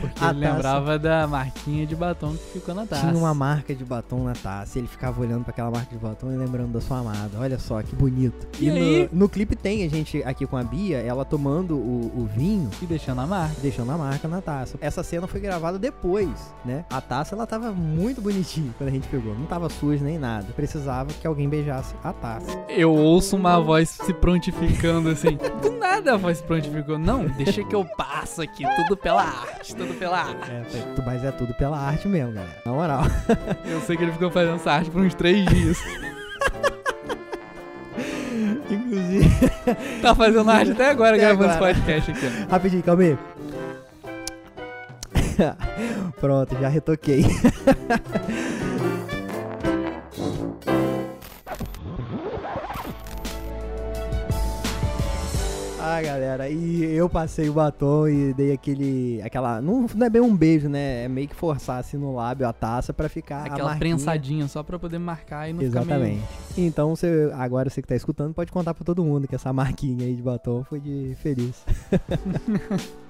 Porque 0.00 0.24
A 0.24 0.30
ele 0.30 0.40
taça- 0.40 0.52
lembrava 0.56 0.98
da 0.98 1.26
marquinha 1.28 1.86
de 1.86 1.94
batom 1.94 2.32
que 2.32 2.58
ficou 2.58 2.74
na 2.74 2.84
taça. 2.84 3.02
Tinha 3.06 3.16
uma 3.16 3.32
marca 3.32 3.72
de 3.72 3.84
batom 3.84 4.24
na 4.24 4.32
taça. 4.32 4.76
E 4.76 4.80
ele 4.80 4.88
ficava 4.88 5.20
olhando 5.20 5.44
pra 5.44 5.52
aquela 5.52 5.70
marca 5.70 5.94
de 5.94 6.02
batom 6.02 6.32
e 6.32 6.36
lembrando 6.36 6.72
da 6.72 6.80
sua 6.80 6.98
amada. 6.98 7.38
Olha 7.38 7.56
só, 7.60 7.80
que 7.80 7.94
bonito. 7.94 8.48
E 8.58 8.68
no, 8.68 8.76
aí? 8.76 9.08
no 9.12 9.28
clipe 9.28 9.54
tem 9.54 9.84
a 9.84 9.88
gente 9.88 10.20
aqui 10.24 10.44
com 10.44 10.56
a 10.56 10.64
Bia, 10.64 10.98
ela 10.98 11.24
tomando 11.24 11.76
o, 11.76 12.10
o 12.22 12.26
vinho 12.36 12.68
E 12.82 12.86
deixando 12.86 13.20
a 13.20 13.26
marca. 13.28 13.54
deixando 13.62 13.92
a 13.92 13.96
marca 13.96 14.26
na 14.26 14.42
taça. 14.42 14.76
Essa 14.80 15.04
cena 15.04 15.28
foi 15.28 15.38
gravada 15.40 15.78
depois, 15.78 16.28
né? 16.64 16.84
A 16.90 17.00
taça 17.00 17.36
ela 17.36 17.46
tava 17.46 17.70
muito 17.70 18.20
bonitinha 18.20 18.72
quando 18.76 18.88
a 18.88 18.92
gente 18.92 19.06
pegou, 19.06 19.34
não 19.38 19.46
tava 19.46 19.68
suja 19.70 20.02
nem 20.04 20.18
nada. 20.18 20.48
Precisava 20.56 21.10
que 21.12 21.26
alguém 21.26 21.48
beijasse 21.48 21.94
a 22.02 22.12
taça. 22.12 22.58
Eu 22.68 22.92
ouço 22.94 23.36
uma 23.36 23.60
voz 23.60 23.88
se 23.90 24.12
prontificando 24.14 25.10
assim. 25.10 25.36
Do 25.62 25.70
nada 25.72 26.14
a 26.14 26.16
voz 26.16 26.38
se 26.38 26.44
prontificou. 26.44 26.98
Não, 26.98 27.26
deixa 27.26 27.62
que 27.62 27.74
eu 27.74 27.84
passo 27.84 28.40
aqui. 28.42 28.64
Tudo 28.76 28.96
pela 28.96 29.22
arte, 29.22 29.74
tudo 29.76 29.92
pela 29.94 30.18
arte. 30.18 30.50
É, 30.50 30.64
mas 31.04 31.24
é 31.24 31.30
tudo 31.30 31.52
pela 31.54 31.78
arte 31.78 32.08
mesmo, 32.08 32.32
galera. 32.32 32.62
Na 32.64 32.72
moral. 32.72 33.02
Eu 33.66 33.80
sei 33.82 33.96
que 33.96 34.02
ele 34.04 34.12
ficou 34.12 34.30
fazendo 34.30 34.56
essa 34.56 34.72
arte 34.72 34.90
por 34.90 35.02
uns 35.02 35.14
três 35.14 35.44
dias. 35.46 35.78
Inclusive, 38.70 39.28
Tá 40.00 40.14
fazendo 40.14 40.48
arte 40.50 40.70
até 40.72 40.90
agora 40.90 41.16
Até 41.16 41.26
gravando 41.26 41.50
agora. 41.50 41.72
esse 41.72 41.80
podcast 41.80 42.10
aqui. 42.12 42.26
ó. 42.46 42.50
rapidinho, 42.50 42.82
calma 42.82 43.02
aí. 43.02 43.18
Pronto, 46.20 46.56
já 46.60 46.68
retoquei. 46.68 47.24
Ah, 55.82 56.02
galera, 56.02 56.48
e 56.50 56.84
eu 56.84 57.08
passei 57.08 57.48
o 57.48 57.54
batom 57.54 58.06
e 58.06 58.34
dei 58.34 58.52
aquele. 58.52 59.20
aquela. 59.22 59.62
Não, 59.62 59.86
não 59.94 60.06
é 60.06 60.10
bem 60.10 60.20
um 60.20 60.36
beijo, 60.36 60.68
né? 60.68 61.04
É 61.04 61.08
meio 61.08 61.26
que 61.26 61.34
forçar 61.34 61.78
assim 61.78 61.96
no 61.96 62.14
lábio 62.14 62.46
a 62.46 62.52
taça 62.52 62.92
pra 62.92 63.08
ficar. 63.08 63.46
Aquela 63.46 63.76
prensadinha 63.76 64.46
só 64.46 64.62
pra 64.62 64.78
poder 64.78 64.98
marcar 64.98 65.48
e 65.48 65.54
não 65.54 65.60
ficar 65.60 65.80
Exatamente. 65.80 66.22
meio... 66.56 66.68
Então, 66.68 66.94
você, 66.94 67.32
agora 67.34 67.70
você 67.70 67.80
que 67.80 67.88
tá 67.88 67.96
escutando, 67.96 68.34
pode 68.34 68.52
contar 68.52 68.74
pra 68.74 68.84
todo 68.84 69.02
mundo 69.02 69.26
que 69.26 69.34
essa 69.34 69.52
marquinha 69.52 70.06
aí 70.06 70.14
de 70.14 70.22
batom 70.22 70.62
foi 70.64 70.80
de 70.80 71.16
feliz. 71.20 71.64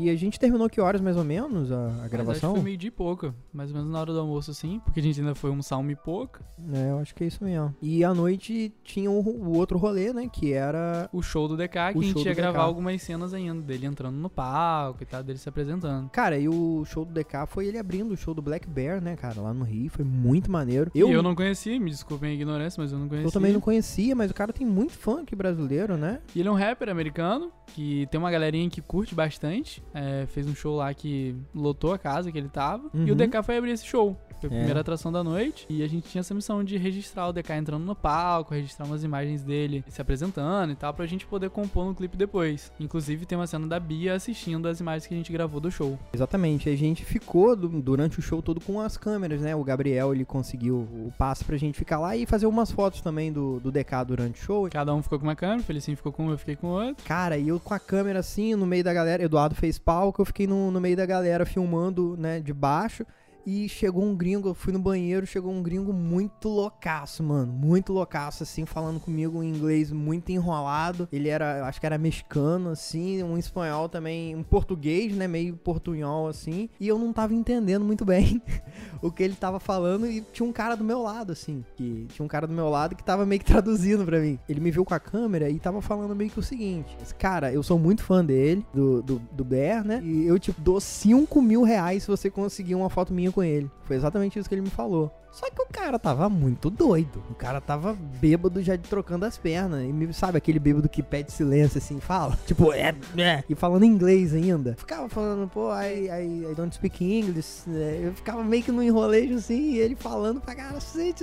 E 0.00 0.08
a 0.08 0.16
gente 0.16 0.40
terminou 0.40 0.66
que 0.70 0.80
horas 0.80 0.98
mais 0.98 1.14
ou 1.18 1.24
menos 1.24 1.70
a, 1.70 1.74
a 1.74 1.78
Mas 1.78 1.90
acho 1.90 2.02
que 2.02 2.08
gravação? 2.08 2.54
foi 2.54 2.62
meio 2.62 2.76
dia 2.78 2.88
e 2.88 2.90
pouco. 2.90 3.34
Mais 3.52 3.70
ou 3.70 3.76
menos 3.76 3.92
na 3.92 4.00
hora 4.00 4.12
do 4.14 4.18
almoço, 4.18 4.54
sim. 4.54 4.80
Porque 4.82 4.98
a 4.98 5.02
gente 5.02 5.20
ainda 5.20 5.34
foi 5.34 5.50
almoçar 5.50 5.76
uma 5.76 5.92
e 5.92 5.96
pouco. 5.96 6.40
É, 6.72 6.90
eu 6.90 6.98
acho 7.00 7.14
que 7.14 7.22
é 7.22 7.26
isso 7.26 7.44
mesmo. 7.44 7.74
E 7.82 8.02
à 8.02 8.14
noite 8.14 8.72
tinha 8.82 9.10
o, 9.10 9.20
o 9.20 9.58
outro 9.58 9.76
rolê, 9.76 10.10
né? 10.14 10.26
Que 10.32 10.54
era. 10.54 11.06
O 11.12 11.20
show 11.22 11.46
do 11.46 11.54
DK, 11.54 11.68
que 11.68 11.78
a 11.78 11.92
gente 12.00 12.24
ia 12.24 12.32
gravar 12.32 12.60
DK. 12.60 12.66
algumas 12.66 13.02
cenas 13.02 13.34
ainda. 13.34 13.60
Dele 13.60 13.84
entrando 13.84 14.16
no 14.16 14.30
palco 14.30 15.02
e 15.02 15.06
tal, 15.06 15.22
dele 15.22 15.38
se 15.38 15.48
apresentando. 15.50 16.08
Cara, 16.08 16.38
e 16.38 16.48
o 16.48 16.82
show 16.86 17.04
do 17.04 17.12
DK 17.12 17.46
foi 17.46 17.66
ele 17.66 17.76
abrindo 17.76 18.12
o 18.12 18.16
show 18.16 18.32
do 18.32 18.40
Black 18.40 18.66
Bear, 18.66 19.02
né, 19.02 19.16
cara, 19.16 19.38
lá 19.40 19.52
no 19.52 19.64
Rio. 19.64 19.90
Foi 19.90 20.04
muito 20.04 20.50
maneiro. 20.50 20.90
Eu, 20.94 21.10
e 21.10 21.12
eu 21.12 21.22
não 21.22 21.34
conhecia, 21.34 21.78
me 21.78 21.90
desculpem 21.90 22.30
a 22.30 22.34
ignorância, 22.34 22.82
mas 22.82 22.90
eu 22.90 22.98
não 22.98 23.06
conhecia. 23.06 23.28
eu 23.28 23.32
também 23.32 23.52
não 23.52 23.60
conhecia, 23.60 24.14
mas 24.16 24.30
o 24.30 24.34
cara 24.34 24.50
tem 24.50 24.66
muito 24.66 24.92
funk 24.92 25.36
brasileiro, 25.36 25.98
né? 25.98 26.20
E 26.34 26.40
ele 26.40 26.48
é 26.48 26.52
um 26.52 26.54
rapper 26.54 26.88
americano, 26.88 27.52
que 27.74 28.06
tem 28.10 28.18
uma 28.18 28.30
galerinha 28.30 28.68
que 28.70 28.80
curte 28.80 29.14
bastante. 29.14 29.82
É, 29.94 30.26
fez 30.28 30.46
um 30.46 30.54
show 30.54 30.76
lá 30.76 30.92
que 30.94 31.34
lotou 31.54 31.92
a 31.92 31.98
casa 31.98 32.30
que 32.30 32.38
ele 32.38 32.48
tava. 32.48 32.88
E 32.94 32.98
o 32.98 33.08
Uhum. 33.10 33.16
DK 33.16 33.42
foi 33.42 33.56
abrir 33.58 33.72
esse 33.72 33.86
show. 33.86 34.16
Foi 34.40 34.48
a 34.48 34.52
É. 34.54 34.56
primeira 34.56 34.80
atração 34.80 35.12
da 35.12 35.22
noite. 35.22 35.66
E 35.68 35.82
a 35.82 35.86
gente 35.88 36.08
tinha 36.08 36.20
essa 36.20 36.32
missão 36.34 36.64
de 36.64 36.78
registrar 36.78 37.28
o 37.28 37.32
DK 37.32 37.52
entrando 37.56 37.84
no 37.84 37.94
palco, 37.94 38.54
registrar 38.54 38.86
umas 38.86 39.04
imagens 39.04 39.42
dele 39.42 39.84
se 39.88 40.00
apresentando 40.00 40.72
e 40.72 40.74
tal, 40.76 40.94
pra 40.94 41.04
gente 41.04 41.26
poder 41.26 41.50
compor 41.50 41.84
no 41.84 41.94
clipe 41.94 42.16
depois. 42.16 42.72
Inclusive 42.80 43.26
tem 43.26 43.36
uma 43.36 43.46
cena 43.46 43.66
da 43.66 43.78
Bia 43.78 44.14
assistindo 44.14 44.66
as 44.66 44.80
imagens 44.80 45.06
que 45.06 45.12
a 45.12 45.16
gente 45.16 45.30
gravou 45.30 45.60
do 45.60 45.70
show. 45.70 45.98
Exatamente. 46.14 46.70
A 46.70 46.76
gente 46.76 47.04
ficou 47.04 47.54
du- 47.54 47.68
durante 47.82 48.18
o 48.18 48.22
show 48.22 48.40
todo 48.40 48.60
com 48.62 48.80
as 48.80 48.96
câmeras, 48.96 49.42
né? 49.42 49.54
O 49.54 49.62
Gabriel, 49.62 50.14
ele 50.14 50.24
conseguiu 50.24 50.76
o 50.76 51.12
passe 51.18 51.44
pra 51.44 51.58
gente 51.58 51.76
ficar 51.76 51.98
lá 51.98 52.16
e 52.16 52.24
fazer 52.24 52.46
umas 52.46 52.70
fotos 52.70 53.02
também 53.02 53.30
do, 53.30 53.60
do 53.60 53.70
DK 53.70 54.04
durante 54.06 54.40
o 54.40 54.44
show. 54.44 54.68
Cada 54.70 54.94
um 54.94 55.02
ficou 55.02 55.18
com 55.18 55.26
uma 55.26 55.36
câmera, 55.36 55.60
o 55.60 55.64
Felicinho 55.64 55.98
ficou 55.98 56.12
com 56.12 56.22
uma, 56.22 56.32
eu 56.32 56.38
fiquei 56.38 56.56
com 56.56 56.68
outra. 56.68 56.94
Cara, 57.04 57.36
e 57.36 57.48
eu 57.48 57.60
com 57.60 57.74
a 57.74 57.78
câmera 57.78 58.20
assim, 58.20 58.54
no 58.54 58.64
meio 58.66 58.82
da 58.84 58.94
galera, 58.94 59.22
Eduardo 59.22 59.54
fez 59.54 59.69
palco, 59.78 60.20
eu 60.20 60.26
fiquei 60.26 60.46
no, 60.46 60.70
no 60.70 60.80
meio 60.80 60.96
da 60.96 61.06
galera 61.06 61.44
filmando, 61.46 62.16
né, 62.16 62.40
de 62.40 62.52
baixo. 62.52 63.04
E 63.46 63.68
chegou 63.68 64.04
um 64.04 64.14
gringo, 64.14 64.48
eu 64.48 64.54
fui 64.54 64.72
no 64.72 64.78
banheiro, 64.78 65.26
chegou 65.26 65.52
um 65.52 65.62
gringo 65.62 65.92
muito 65.92 66.48
loucaço, 66.48 67.22
mano. 67.22 67.52
Muito 67.52 67.92
loucaço, 67.92 68.42
assim, 68.42 68.64
falando 68.64 69.00
comigo 69.00 69.42
em 69.42 69.48
inglês 69.48 69.90
muito 69.90 70.30
enrolado. 70.30 71.08
Ele 71.12 71.28
era, 71.28 71.66
acho 71.66 71.80
que 71.80 71.86
era 71.86 71.98
mexicano, 71.98 72.70
assim, 72.70 73.22
um 73.22 73.38
espanhol 73.38 73.88
também, 73.88 74.36
um 74.36 74.42
português, 74.42 75.14
né, 75.14 75.26
meio 75.26 75.56
portunhol, 75.56 76.28
assim. 76.28 76.68
E 76.78 76.86
eu 76.86 76.98
não 76.98 77.12
tava 77.12 77.34
entendendo 77.34 77.84
muito 77.84 78.04
bem 78.04 78.42
o 79.02 79.10
que 79.10 79.22
ele 79.22 79.34
tava 79.34 79.58
falando 79.58 80.06
e 80.06 80.20
tinha 80.20 80.46
um 80.46 80.52
cara 80.52 80.76
do 80.76 80.84
meu 80.84 81.02
lado, 81.02 81.32
assim. 81.32 81.64
Que 81.76 82.06
tinha 82.10 82.24
um 82.24 82.28
cara 82.28 82.46
do 82.46 82.52
meu 82.52 82.68
lado 82.68 82.94
que 82.94 83.02
tava 83.02 83.24
meio 83.24 83.40
que 83.40 83.46
traduzindo 83.46 84.04
pra 84.04 84.20
mim. 84.20 84.38
Ele 84.48 84.60
me 84.60 84.70
viu 84.70 84.84
com 84.84 84.94
a 84.94 85.00
câmera 85.00 85.48
e 85.48 85.58
tava 85.58 85.80
falando 85.80 86.14
meio 86.14 86.30
que 86.30 86.38
o 86.38 86.42
seguinte: 86.42 86.96
Cara, 87.18 87.52
eu 87.52 87.62
sou 87.62 87.78
muito 87.78 88.02
fã 88.02 88.24
dele, 88.24 88.64
do, 88.72 89.02
do, 89.02 89.18
do 89.32 89.44
Bear, 89.44 89.84
né? 89.84 90.00
E 90.02 90.26
eu, 90.26 90.38
tipo, 90.38 90.60
dou 90.60 90.80
5 90.80 91.40
mil 91.42 91.62
reais 91.62 92.02
se 92.02 92.08
você 92.08 92.30
conseguir 92.30 92.74
uma 92.74 92.90
foto 92.90 93.12
minha 93.12 93.29
com 93.30 93.42
ele. 93.42 93.70
Foi 93.84 93.96
exatamente 93.96 94.38
isso 94.38 94.48
que 94.48 94.54
ele 94.54 94.62
me 94.62 94.70
falou. 94.70 95.12
Só 95.32 95.48
que 95.48 95.62
o 95.62 95.66
cara 95.66 95.98
tava 95.98 96.28
muito 96.28 96.68
doido. 96.70 97.22
O 97.30 97.34
cara 97.34 97.60
tava 97.60 97.96
bêbado 98.20 98.62
já 98.62 98.76
de 98.76 98.82
trocando 98.88 99.24
as 99.24 99.38
pernas. 99.38 99.82
E 99.84 100.12
sabe 100.12 100.38
aquele 100.38 100.58
bêbado 100.58 100.88
que 100.88 101.02
pede 101.02 101.32
silêncio 101.32 101.78
assim 101.78 101.98
e 101.98 102.00
fala? 102.00 102.38
Tipo, 102.46 102.72
é, 102.72 102.94
é. 103.16 103.44
E 103.48 103.54
falando 103.54 103.84
inglês 103.84 104.34
ainda. 104.34 104.74
Ficava 104.76 105.08
falando, 105.08 105.48
pô, 105.48 105.70
I, 105.72 106.08
I, 106.08 106.50
I 106.50 106.54
don't 106.54 106.74
speak 106.74 107.04
English. 107.04 107.62
É, 107.68 108.00
Eu 108.02 108.12
ficava 108.12 108.42
meio 108.42 108.62
que 108.62 108.72
no 108.72 108.82
enrolejo 108.82 109.34
assim. 109.34 109.72
E 109.72 109.78
ele 109.78 109.94
falando 109.94 110.40
pra 110.40 110.54
cara. 110.54 110.80
Falei, 110.80 111.14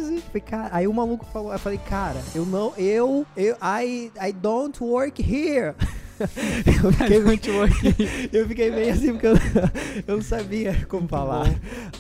cara, 0.46 0.70
Aí 0.72 0.88
o 0.88 0.93
maluco 0.93 1.26
falou, 1.26 1.52
eu 1.52 1.60
falei, 1.60 1.78
cara, 1.78 2.22
eu 2.34 2.46
não, 2.46 2.74
eu, 2.78 3.26
eu, 3.36 3.56
I, 3.62 4.12
I 4.22 4.32
don't 4.34 4.82
work 4.84 5.22
here. 5.22 5.76
eu 6.20 6.91
fiquei 6.93 7.24
muito 7.24 7.50
eu 8.34 8.48
fiquei 8.48 8.72
meio 8.72 8.91
assim 8.91 9.12
porque 9.12 9.28
eu, 9.28 9.36
eu 10.08 10.15
não 10.15 10.24
sabia 10.24 10.86
como 10.88 11.08
falar. 11.08 11.48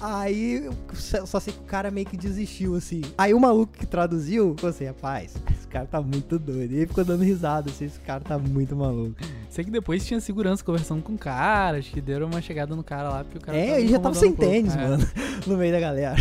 Aí 0.01 0.67
só 0.93 1.39
sei 1.39 1.53
que 1.53 1.59
o 1.59 1.63
cara 1.63 1.91
meio 1.97 2.05
que 2.05 2.15
desistiu 2.15 2.75
assim. 2.75 3.01
Aí 3.17 3.33
o 3.33 3.39
maluco 3.39 3.73
que 3.75 3.85
traduziu 3.87 4.53
ficou 4.55 4.69
assim, 4.69 4.85
rapaz, 4.85 5.33
esse 5.51 5.67
cara 5.67 5.85
tá 5.87 5.99
muito 5.99 6.37
doido. 6.37 6.71
E 6.73 6.77
ele 6.77 6.87
ficou 6.87 7.03
dando 7.03 7.23
risada 7.23 7.71
assim, 7.71 7.85
esse 7.85 7.99
cara 8.01 8.19
tá 8.19 8.37
muito 8.37 8.75
maluco. 8.75 9.15
Sei 9.49 9.65
que 9.65 9.71
depois 9.71 10.05
tinha 10.05 10.19
segurança 10.19 10.63
conversando 10.63 11.01
com 11.01 11.13
o 11.13 11.17
cara, 11.17 11.79
acho 11.79 11.89
que 11.91 11.99
deram 11.99 12.27
uma 12.27 12.39
chegada 12.41 12.75
no 12.75 12.83
cara 12.83 13.09
lá, 13.09 13.23
porque 13.23 13.39
o 13.39 13.41
cara 13.41 13.57
É, 13.57 13.79
ele 13.79 13.87
já 13.87 13.99
tava 13.99 14.13
sem 14.13 14.29
um 14.29 14.33
pouco. 14.35 14.51
tênis, 14.51 14.75
É. 14.75 14.77
mano, 14.87 15.07
no 15.47 15.57
meio 15.57 15.71
da 15.71 15.79
galera. 15.79 16.15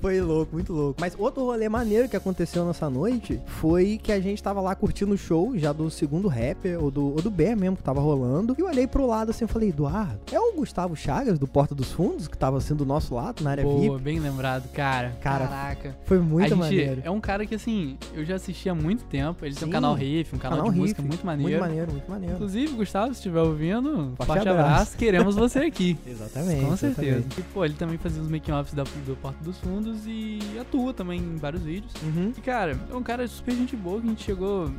Foi 0.00 0.20
louco, 0.20 0.52
muito 0.54 0.72
louco. 0.72 1.00
Mas 1.00 1.14
outro 1.18 1.44
rolê 1.44 1.68
maneiro 1.68 2.08
que 2.08 2.16
aconteceu 2.16 2.64
nessa 2.64 2.88
noite 2.90 3.40
foi 3.46 3.98
que 4.02 4.12
a 4.12 4.20
gente 4.20 4.42
tava 4.42 4.60
lá 4.60 4.74
curtindo 4.74 5.14
o 5.14 5.18
show 5.18 5.56
já 5.56 5.72
do 5.72 5.90
segundo 5.90 6.28
rapper, 6.28 6.82
ou 6.82 6.90
do, 6.90 7.06
ou 7.06 7.22
do 7.22 7.30
Bear 7.30 7.56
mesmo, 7.56 7.76
que 7.76 7.82
tava 7.82 8.00
rolando. 8.00 8.54
E 8.58 8.60
eu 8.60 8.66
olhei 8.66 8.86
pro 8.86 9.06
lado 9.06 9.30
assim 9.30 9.44
e 9.44 9.48
falei, 9.48 9.70
Eduardo, 9.70 10.18
é 10.30 10.38
o 10.38 10.52
Gustavo 10.54 10.94
Chagas 10.96 11.38
do 11.38 11.46
Porta 11.46 11.74
dos 11.74 11.92
Fundos, 11.92 12.28
que 12.28 12.36
tava 12.36 12.60
sendo 12.60 12.78
do 12.78 12.86
nosso 12.86 13.14
lado, 13.14 13.42
na 13.42 13.50
área 13.50 13.64
Boa, 13.64 13.80
VIP? 13.80 14.02
bem 14.02 14.18
lembrado, 14.18 14.68
cara. 14.72 15.16
Cara, 15.20 15.46
Caraca. 15.46 15.96
Foi 16.04 16.18
muito 16.18 16.48
gente 16.48 16.58
maneiro. 16.58 17.00
é 17.04 17.10
um 17.10 17.20
cara 17.20 17.46
que, 17.46 17.54
assim, 17.54 17.96
eu 18.14 18.24
já 18.24 18.34
assisti 18.36 18.68
há 18.68 18.74
muito 18.74 19.04
tempo. 19.04 19.44
Ele 19.44 19.54
tem 19.54 19.66
um 19.68 19.70
canal 19.70 19.94
Riff, 19.94 20.34
um 20.34 20.38
canal, 20.38 20.58
Canal 20.58 20.72
de 20.72 20.78
música 20.78 21.00
Riff, 21.02 21.08
muito 21.08 21.26
maneiro. 21.26 21.50
Muito 21.50 21.60
maneiro, 21.68 21.92
muito 21.92 22.10
maneiro. 22.10 22.34
Inclusive, 22.34 22.72
Gustavo, 22.74 23.08
se 23.14 23.20
estiver 23.20 23.40
ouvindo, 23.40 24.12
Forte 24.16 24.26
forte, 24.26 24.48
abraço. 24.48 24.70
abraço. 24.72 24.96
Queremos 24.96 25.34
você 25.36 25.60
aqui. 25.66 25.96
Exatamente. 26.06 26.64
Com 26.64 26.76
certeza. 26.76 27.08
exatamente. 27.18 27.40
E, 27.40 27.42
pô, 27.44 27.64
ele 27.64 27.74
também 27.74 27.96
fazia 27.98 28.20
os 28.22 28.28
making-offs 28.28 28.74
do 28.74 29.16
Porta 29.16 29.42
dos 29.44 29.56
Fundos 29.64 30.06
e 30.06 30.38
atua 30.60 30.92
também 30.92 31.18
em 31.18 31.36
vários 31.36 31.62
vídeos. 31.62 31.90
Uhum. 32.02 32.32
E, 32.36 32.40
cara, 32.42 32.78
é 32.90 32.94
um 32.94 33.02
cara 33.02 33.26
super 33.26 33.54
gente 33.54 33.74
boa 33.74 33.98
que 33.98 34.06
a 34.06 34.10
gente 34.10 34.22
chegou. 34.22 34.70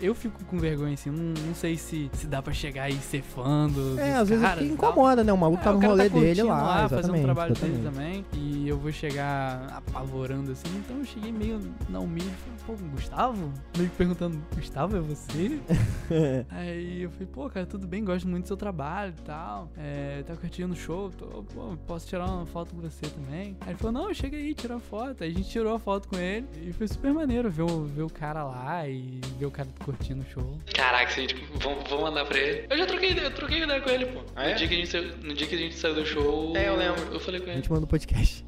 Eu, 0.00 0.14
fico 0.14 0.42
com 0.44 0.58
vergonha, 0.58 0.94
assim, 0.94 1.10
não, 1.10 1.34
não 1.46 1.54
sei 1.54 1.76
se, 1.76 2.10
se 2.14 2.26
dá 2.26 2.40
pra 2.42 2.52
chegar 2.52 2.88
e 2.90 2.94
ser 2.94 3.22
fã 3.22 3.68
do, 3.68 3.98
É, 3.98 4.14
às 4.14 4.28
vezes 4.28 4.42
caras 4.44 4.62
que 4.66 4.74
tal. 4.76 4.90
incomoda, 4.90 5.22
né? 5.24 5.32
O 5.32 5.36
maluco 5.38 5.60
É, 5.60 5.64
tá 5.64 5.72
no 5.72 5.80
cara 5.80 5.92
rolê 5.92 6.08
tá 6.10 6.18
dele 6.18 6.42
lá, 6.42 6.88
fazendo 6.88 6.98
exatamente. 6.98 7.20
o 7.20 7.24
trabalho 7.24 7.54
dele 7.54 7.74
exatamente. 7.80 8.24
também. 8.32 8.42
E 8.42 8.68
eu 8.68 8.78
vou 8.78 8.90
chegar 8.92 9.66
apavorando 9.72 10.52
assim. 10.52 10.68
Então 10.78 10.96
eu 10.98 11.04
cheguei 11.04 11.32
meio 11.32 11.60
na 11.88 12.00
humilde. 12.00 12.30
Falei, 12.66 12.80
pô, 12.80 12.86
Gustavo? 12.92 13.52
Meio 13.76 13.90
que 13.90 13.96
perguntando, 13.96 14.40
Gustavo, 14.54 14.96
é 14.96 15.00
você? 15.00 15.60
Aí 16.50 17.02
eu 17.02 17.10
falei, 17.10 17.26
pô, 17.26 17.48
cara, 17.50 17.66
tudo 17.66 17.86
bem, 17.86 18.04
gosto 18.04 18.26
muito 18.28 18.44
do 18.44 18.48
seu 18.48 18.56
trabalho 18.56 19.14
e 19.18 19.22
tal. 19.22 19.68
É, 19.76 20.22
tá 20.26 20.34
curtindo 20.36 20.72
o 20.72 20.76
show, 20.76 21.10
tô, 21.10 21.26
pô, 21.44 21.76
posso 21.86 22.06
tirar 22.06 22.26
uma 22.26 22.46
foto 22.46 22.74
com 22.74 22.80
você 22.80 23.06
também. 23.06 23.56
Aí 23.60 23.70
ele 23.72 23.78
falou, 23.78 23.92
não, 23.92 24.14
chega 24.14 24.36
aí, 24.36 24.54
tira 24.54 24.74
uma 24.74 24.80
foto. 24.80 25.22
Aí 25.24 25.30
a 25.30 25.34
gente 25.34 25.48
tirou 25.48 25.74
a 25.74 25.78
foto 25.78 26.08
com 26.08 26.16
ele. 26.16 26.46
E 26.62 26.72
foi 26.72 26.86
super 26.88 27.12
maneiro 27.12 27.50
ver 27.50 27.62
o, 27.62 27.84
ver 27.84 28.02
o 28.02 28.10
cara 28.10 28.44
lá 28.44 28.86
e 28.88 29.20
ver 29.38 29.46
o 29.46 29.50
cara 29.50 29.68
curtindo 29.84 30.22
o 30.22 30.30
show. 30.32 30.58
Caraca, 30.74 31.04
assim, 31.10 31.26
tipo, 31.26 31.40
vamos, 31.58 31.88
vamos 31.88 32.04
mandar 32.04 32.24
pra 32.24 32.38
ele. 32.38 32.66
Eu 32.68 32.76
já 32.78 32.86
troquei, 32.86 33.18
eu 33.18 33.30
troquei 33.30 33.62
ideia 33.62 33.80
com 33.80 33.90
ele, 33.90 34.06
pô. 34.06 34.20
Ah, 34.34 34.46
é? 34.46 34.52
no, 34.52 34.56
dia 34.58 34.68
que 34.68 34.74
a 34.74 34.76
gente 34.76 34.88
saiu, 34.88 35.16
no 35.22 35.34
dia 35.34 35.46
que 35.46 35.54
a 35.54 35.58
gente 35.58 35.74
saiu 35.76 35.94
do 35.94 36.06
show. 36.06 36.56
É, 36.56 36.68
eu 36.68 36.76
lembro. 36.76 37.00
Eu 37.12 37.20
falei 37.20 37.40
com 37.40 37.46
A 37.46 37.50
ele. 37.50 37.56
gente 37.60 37.70
manda 37.70 37.84
o 37.84 37.88
podcast. 37.88 38.44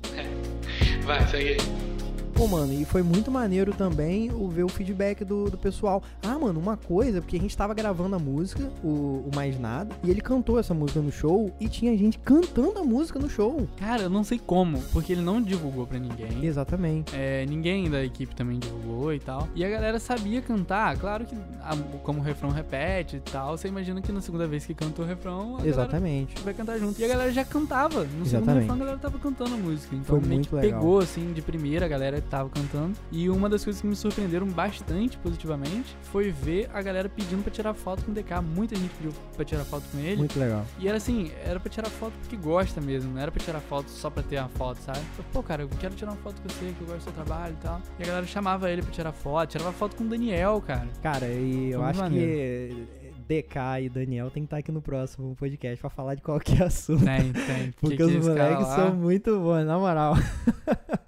Vai, 1.05 1.27
segue 1.29 1.51
aí. 1.51 1.92
Pô, 2.35 2.49
mano, 2.49 2.73
e 2.73 2.85
foi 2.85 3.03
muito 3.03 3.31
maneiro 3.31 3.73
também 3.73 4.31
o 4.33 4.49
ver 4.49 4.65
o 4.65 4.69
feedback 4.69 5.25
do, 5.25 5.51
do 5.51 5.57
pessoal. 5.59 6.03
Ah, 6.23 6.39
mano, 6.39 6.59
uma 6.59 6.77
coisa, 6.77 7.21
porque 7.21 7.37
a 7.37 7.41
gente 7.41 7.57
tava 7.57 7.75
gravando 7.75 8.17
a 8.17 8.19
música, 8.19 8.69
o, 8.83 8.89
o 8.89 9.31
Mais 9.35 9.59
Nada, 9.61 9.95
e 10.03 10.11
ele 10.11 10.21
cantou 10.21 10.59
essa 10.59 10.75
música 10.75 11.01
no 11.01 11.13
show, 11.13 11.53
e 11.61 11.69
tinha 11.69 11.97
gente 11.97 12.19
cantando 12.19 12.79
a 12.79 12.85
música 12.85 13.19
no 13.19 13.29
show. 13.29 13.69
Cara, 13.79 14.03
eu 14.05 14.11
não 14.11 14.25
sei 14.25 14.39
como, 14.39 14.81
porque 14.93 15.13
ele 15.13 15.21
não 15.23 15.41
divulgou 15.43 15.87
pra 15.87 15.99
ninguém. 15.99 16.45
Exatamente. 16.45 17.15
É, 17.15 17.45
ninguém 17.47 17.89
da 17.91 18.03
equipe 18.03 18.35
também 18.35 18.59
divulgou 18.59 19.13
e 19.13 19.21
tal. 19.21 19.49
E 19.55 19.65
a 19.65 19.69
galera 19.71 20.01
sabia 20.01 20.41
cantar. 20.43 20.97
Claro 20.97 21.25
que 21.27 21.35
a- 21.63 21.77
como 22.03 22.21
o 22.21 22.23
refrão 22.23 22.51
repete 22.51 23.17
e 23.17 23.21
tal, 23.21 23.57
você 23.57 23.69
imagina 23.69 24.01
que 24.01 24.11
na 24.11 24.21
segunda 24.21 24.47
vez 24.47 24.65
que 24.67 24.75
canta 24.75 25.03
o 25.03 25.05
refrão, 25.05 25.59
a 25.59 25.67
Exatamente. 25.67 26.35
vai 26.43 26.55
cantar 26.55 26.79
junto. 26.79 27.01
E 27.01 27.05
a 27.05 27.09
galera 27.09 27.31
já 27.31 27.45
cantava. 27.45 28.01
No 28.05 28.09
segundo 28.09 28.27
Exatamente. 28.27 28.61
refrão 28.63 28.75
a 28.75 28.79
galera 28.79 28.99
tava 28.99 29.19
cantando 29.19 29.55
a 29.55 29.59
música. 29.59 29.95
Então 29.95 30.07
Foi 30.19 30.21
meio 30.21 30.35
muito 30.35 30.49
que 30.49 30.55
legal. 30.57 30.81
pegou 30.81 30.99
assim 30.99 31.33
de 31.33 31.43
primeira 31.43 31.87
a 31.87 31.89
galera 31.89 32.21
tava 32.33 32.49
cantando. 32.49 32.97
E 33.11 33.29
uma 33.29 33.47
das 33.47 33.63
coisas 33.63 33.83
que 33.83 33.87
me 33.87 33.95
surpreenderam 33.95 34.47
bastante 34.47 35.19
positivamente 35.19 35.95
foi 36.01 36.31
ver 36.31 36.71
a 36.73 36.81
galera 36.81 37.07
pedindo 37.07 37.43
pra 37.43 37.53
tirar 37.53 37.75
foto 37.75 38.03
com 38.05 38.11
o 38.11 38.15
DK. 38.15 38.41
Muita 38.41 38.75
gente 38.75 38.91
pediu 38.95 39.13
pra 39.37 39.45
tirar 39.45 39.65
foto 39.65 39.85
com 39.93 39.99
ele. 39.99 40.17
Muito 40.17 40.39
legal. 40.39 40.65
E 40.79 40.89
era 40.89 40.97
assim, 40.97 41.31
era 41.45 41.61
pra 41.61 41.71
tirar 41.71 41.91
foto 41.91 42.15
porque 42.21 42.37
gosta 42.37 42.81
mesmo, 42.81 43.13
não 43.13 43.21
era 43.21 43.31
pra 43.31 43.43
tirar 43.43 43.61
foto 43.61 43.91
só 43.91 44.09
pra 44.09 44.23
ter 44.23 44.39
uma 44.39 44.49
foto, 44.49 44.79
sabe? 44.79 45.01
Eu, 45.19 45.25
Pô, 45.31 45.43
cara, 45.43 45.63
eu 45.63 45.69
quero 45.79 45.95
tirar 45.95 46.13
uma 46.13 46.17
foto 46.17 46.41
com 46.41 46.49
você, 46.49 46.73
que 46.73 46.81
eu 46.81 46.87
gosto 46.87 46.99
do 47.01 47.05
seu 47.05 47.13
trabalho 47.13 47.53
e 47.53 47.63
tal. 47.63 47.83
E 47.99 48.03
a 48.03 48.07
galera 48.07 48.27
chamava 48.27 48.71
ele 48.71 48.81
pra 48.81 48.91
tirar 48.91 49.13
foto, 49.13 49.51
tirava 49.51 49.73
foto 49.73 49.97
com 49.97 50.05
o 50.05 50.09
Daniel, 50.09 50.63
cara. 50.67 50.89
Cara, 51.03 51.27
e 51.27 51.71
eu 51.71 51.85
acho 51.85 52.01
maneiro. 52.01 52.75
que 52.75 53.03
DK 53.29 53.83
e 53.83 53.89
Daniel 53.91 54.31
tem 54.31 54.43
que 54.43 54.47
estar 54.47 54.57
aqui 54.57 54.73
no 54.73 54.81
próximo 54.81 55.37
podcast 55.37 55.79
pra 55.81 55.91
falar 55.91 56.15
de 56.15 56.23
qualquer 56.23 56.63
assunto. 56.65 57.05
Tem, 57.05 57.33
tem. 57.33 57.73
Porque 57.79 57.97
que 57.97 58.03
os 58.03 58.27
moleques 58.27 58.67
são 58.69 58.95
muito 58.95 59.39
bons, 59.39 59.65
na 59.67 59.79
moral. 59.79 60.15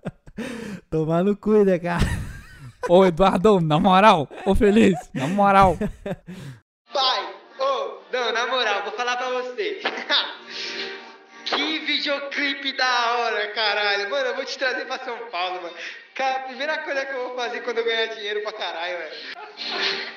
Tomar 0.94 1.24
no 1.24 1.36
cu, 1.36 1.64
DK. 1.64 1.88
Ô, 2.88 3.04
Eduardo, 3.04 3.60
na 3.60 3.80
moral. 3.80 4.28
Ô, 4.46 4.54
Feliz, 4.54 4.94
na 5.12 5.26
moral. 5.26 5.76
Pai, 6.92 7.34
ô, 7.58 7.98
não, 8.12 8.32
na 8.32 8.46
moral, 8.46 8.84
vou 8.84 8.92
falar 8.92 9.16
pra 9.16 9.28
você. 9.30 9.80
que 11.46 11.78
videoclipe 11.80 12.76
da 12.76 13.12
hora, 13.16 13.48
caralho. 13.48 14.08
Mano, 14.08 14.26
eu 14.26 14.36
vou 14.36 14.44
te 14.44 14.56
trazer 14.56 14.84
pra 14.84 15.00
São 15.00 15.18
Paulo, 15.32 15.62
mano. 15.62 15.74
Cara, 16.14 16.36
a 16.36 16.42
primeira 16.44 16.78
coisa 16.78 17.04
que 17.04 17.12
eu 17.12 17.26
vou 17.26 17.36
fazer 17.36 17.62
quando 17.62 17.78
eu 17.78 17.84
ganhar 17.84 18.14
dinheiro 18.14 18.42
pra 18.42 18.52
caralho, 18.52 18.96
velho. 18.96 19.43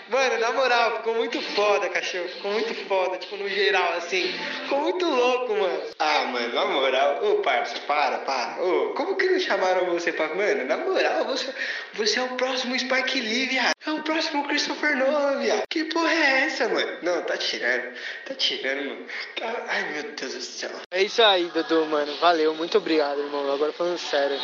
Mano, 0.09 0.39
na 0.39 0.51
moral, 0.51 0.97
ficou 0.97 1.15
muito 1.15 1.41
foda, 1.41 1.89
cachorro. 1.89 2.27
Ficou 2.29 2.51
muito 2.51 2.73
foda, 2.87 3.17
tipo, 3.17 3.35
no 3.35 3.49
geral, 3.49 3.93
assim. 3.97 4.31
Ficou 4.63 4.79
muito 4.79 5.05
louco, 5.05 5.53
mano. 5.53 5.83
Ah, 5.99 6.25
mano, 6.25 6.53
na 6.53 6.65
moral. 6.65 7.25
Ô, 7.25 7.35
parça, 7.41 7.77
para, 7.81 8.19
para. 8.19 8.63
Ô, 8.63 8.93
como 8.93 9.15
que 9.15 9.27
não 9.27 9.39
chamaram 9.39 9.85
você 9.87 10.13
pra... 10.13 10.33
Mano, 10.33 10.65
na 10.65 10.77
moral, 10.77 11.25
você, 11.25 11.53
você 11.93 12.19
é 12.19 12.23
o 12.23 12.29
próximo 12.29 12.77
Spike 12.79 13.19
Lee, 13.19 13.47
viado. 13.47 13.73
É 13.85 13.91
o 13.91 14.01
próximo 14.03 14.47
Christopher 14.47 14.97
Nolan, 14.97 15.39
viado. 15.39 15.63
Que 15.69 15.83
porra 15.85 16.13
é 16.13 16.45
essa, 16.45 16.67
mano? 16.69 16.97
Não, 17.01 17.21
tá 17.23 17.37
tirando. 17.37 17.93
Tá 18.25 18.33
tirando, 18.35 18.85
mano. 18.85 19.05
Cara, 19.35 19.65
Ai, 19.67 19.83
meu 19.91 20.03
Deus 20.13 20.33
do 20.33 20.41
céu. 20.41 20.71
É 20.91 21.03
isso 21.03 21.21
aí, 21.21 21.45
Dudu, 21.53 21.85
mano. 21.85 22.15
Valeu. 22.17 22.53
Muito 22.55 22.77
obrigado, 22.77 23.19
irmão. 23.19 23.51
Agora 23.53 23.73
falando 23.73 23.97
sério. 23.97 24.39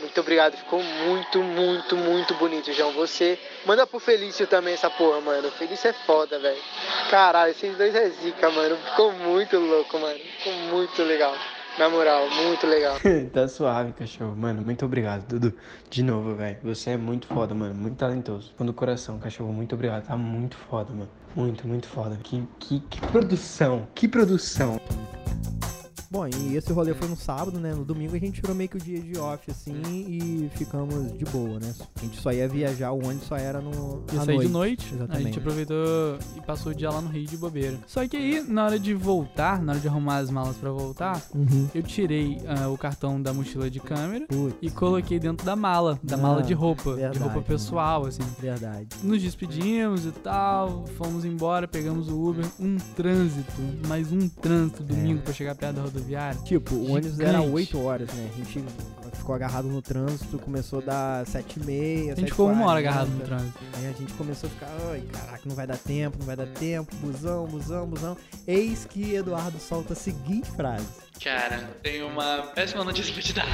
Muito 0.00 0.20
obrigado. 0.20 0.56
Ficou 0.56 0.82
muito, 0.82 1.42
muito, 1.42 1.96
muito 1.96 2.34
bonito, 2.34 2.72
João. 2.72 2.92
Você... 2.92 3.38
Manda 3.64 3.86
pro 3.86 3.98
Felício 3.98 4.46
também 4.46 4.74
essa 4.74 4.90
porra, 4.90 5.20
mano. 5.20 5.50
Felício 5.50 5.88
é 5.88 5.92
foda, 5.92 6.38
velho. 6.38 6.60
Caralho, 7.10 7.50
esses 7.50 7.76
dois 7.76 7.94
é 7.94 8.08
zica, 8.10 8.50
mano. 8.50 8.76
Ficou 8.76 9.12
muito 9.12 9.58
louco, 9.58 9.98
mano. 9.98 10.18
Ficou 10.18 10.52
muito 10.52 11.02
legal. 11.02 11.34
Na 11.78 11.90
moral, 11.90 12.30
muito 12.30 12.66
legal. 12.66 12.96
tá 13.34 13.46
suave, 13.46 13.92
cachorro. 13.92 14.34
Mano, 14.34 14.62
muito 14.62 14.84
obrigado, 14.86 15.26
Dudu. 15.28 15.52
De 15.90 16.02
novo, 16.02 16.34
velho. 16.34 16.56
Você 16.62 16.90
é 16.90 16.96
muito 16.96 17.26
foda, 17.26 17.54
mano. 17.54 17.74
Muito 17.74 17.96
talentoso. 17.96 18.52
Fundo 18.56 18.72
do 18.72 18.74
coração, 18.74 19.18
cachorro. 19.18 19.52
Muito 19.52 19.74
obrigado. 19.74 20.06
Tá 20.06 20.16
muito 20.16 20.56
foda, 20.56 20.90
mano. 20.92 21.10
Muito, 21.34 21.68
muito 21.68 21.86
foda. 21.86 22.16
Que, 22.22 22.42
que, 22.58 22.80
que 22.80 23.00
produção. 23.08 23.86
Que 23.94 24.08
produção. 24.08 24.80
Bom, 26.16 26.26
e 26.28 26.56
esse 26.56 26.72
rolê 26.72 26.94
foi 26.94 27.08
no 27.08 27.16
sábado, 27.16 27.58
né? 27.60 27.74
No 27.74 27.84
domingo 27.84 28.16
a 28.16 28.18
gente 28.18 28.40
tirou 28.40 28.54
meio 28.54 28.70
que 28.70 28.76
o 28.76 28.80
dia 28.80 28.98
de 29.00 29.18
off, 29.18 29.50
assim, 29.50 29.74
e 29.84 30.50
ficamos 30.56 31.12
de 31.18 31.24
boa, 31.26 31.58
né? 31.60 31.74
A 31.96 32.00
gente 32.00 32.18
só 32.20 32.32
ia 32.32 32.48
viajar, 32.48 32.92
o 32.92 33.04
ônibus 33.06 33.26
só 33.26 33.36
era 33.36 33.60
no. 33.60 34.02
Ia 34.12 34.24
sair 34.24 34.38
de 34.38 34.48
noite. 34.48 34.50
noite, 34.50 34.86
a 34.92 34.94
Exatamente. 34.96 35.24
gente 35.24 35.38
aproveitou 35.38 35.76
e 36.36 36.40
passou 36.40 36.72
o 36.72 36.74
dia 36.74 36.88
lá 36.90 37.02
no 37.02 37.10
Rio 37.10 37.26
de 37.26 37.36
bobeira. 37.36 37.76
Só 37.86 38.06
que 38.08 38.16
aí, 38.16 38.42
na 38.48 38.64
hora 38.64 38.78
de 38.78 38.94
voltar, 38.94 39.62
na 39.62 39.72
hora 39.72 39.80
de 39.80 39.88
arrumar 39.88 40.16
as 40.18 40.30
malas 40.30 40.56
pra 40.56 40.70
voltar, 40.70 41.20
Uhum. 41.34 41.68
eu 41.74 41.82
tirei 41.82 42.38
ah, 42.46 42.68
o 42.68 42.78
cartão 42.78 43.20
da 43.20 43.34
mochila 43.34 43.68
de 43.70 43.78
câmera 43.80 44.26
Putz, 44.26 44.56
e 44.62 44.70
coloquei 44.70 45.18
dentro 45.18 45.44
da 45.44 45.54
mala, 45.54 45.98
da 46.02 46.14
Ah, 46.14 46.18
mala 46.18 46.42
de 46.42 46.54
roupa, 46.54 46.90
de 46.90 46.96
verdade, 46.96 47.18
roupa 47.18 47.34
mano. 47.34 47.46
pessoal, 47.46 48.06
assim. 48.06 48.22
verdade. 48.40 48.88
Nos 49.02 49.20
despedimos 49.20 50.06
e 50.06 50.12
tal, 50.12 50.86
fomos 50.96 51.24
embora, 51.26 51.68
pegamos 51.68 52.08
o 52.08 52.30
Uber, 52.30 52.46
um 52.58 52.76
trânsito, 52.96 53.52
mais 53.86 54.10
um 54.12 54.28
trânsito 54.28 54.82
domingo 54.82 55.20
pra 55.20 55.32
chegar 55.34 55.54
perto 55.54 55.76
da 55.76 55.82
rodoviária. 56.06 56.40
Tipo, 56.44 56.74
o 56.74 56.92
ônibus 56.92 57.18
era 57.20 57.32
Gigante. 57.38 57.50
8 57.54 57.82
horas, 57.82 58.08
né? 58.12 58.30
A 58.32 58.36
gente 58.36 58.64
ficou 59.14 59.34
agarrado 59.34 59.68
no 59.68 59.82
trânsito, 59.82 60.38
começou 60.38 60.78
a 60.78 60.82
dar 60.82 61.26
7 61.26 61.58
e 61.58 61.64
meia, 61.64 62.12
A 62.12 62.16
gente 62.16 62.30
ficou 62.30 62.50
uma 62.50 62.66
hora 62.66 62.80
7h40. 62.80 62.88
agarrado 62.88 63.08
no 63.08 63.20
trânsito. 63.24 63.58
Aí 63.74 63.86
a 63.86 63.92
gente 63.92 64.12
começou 64.14 64.48
a 64.48 64.50
ficar, 64.50 64.68
ai, 64.90 65.02
caraca, 65.12 65.40
não 65.44 65.56
vai 65.56 65.66
dar 65.66 65.78
tempo, 65.78 66.16
não 66.18 66.26
vai 66.26 66.36
dar 66.36 66.46
tempo, 66.46 66.94
busão, 66.96 67.46
busão, 67.46 67.86
busão. 67.86 68.16
Eis 68.46 68.84
que 68.84 69.14
Eduardo 69.14 69.58
solta 69.58 69.92
a 69.94 69.96
seguinte 69.96 70.50
frase. 70.52 70.86
Cara, 71.22 71.70
tenho 71.82 72.06
uma 72.08 72.42
péssima 72.54 72.84
notícia 72.84 73.12
pra 73.12 73.22
te 73.22 73.32
dar. 73.32 73.46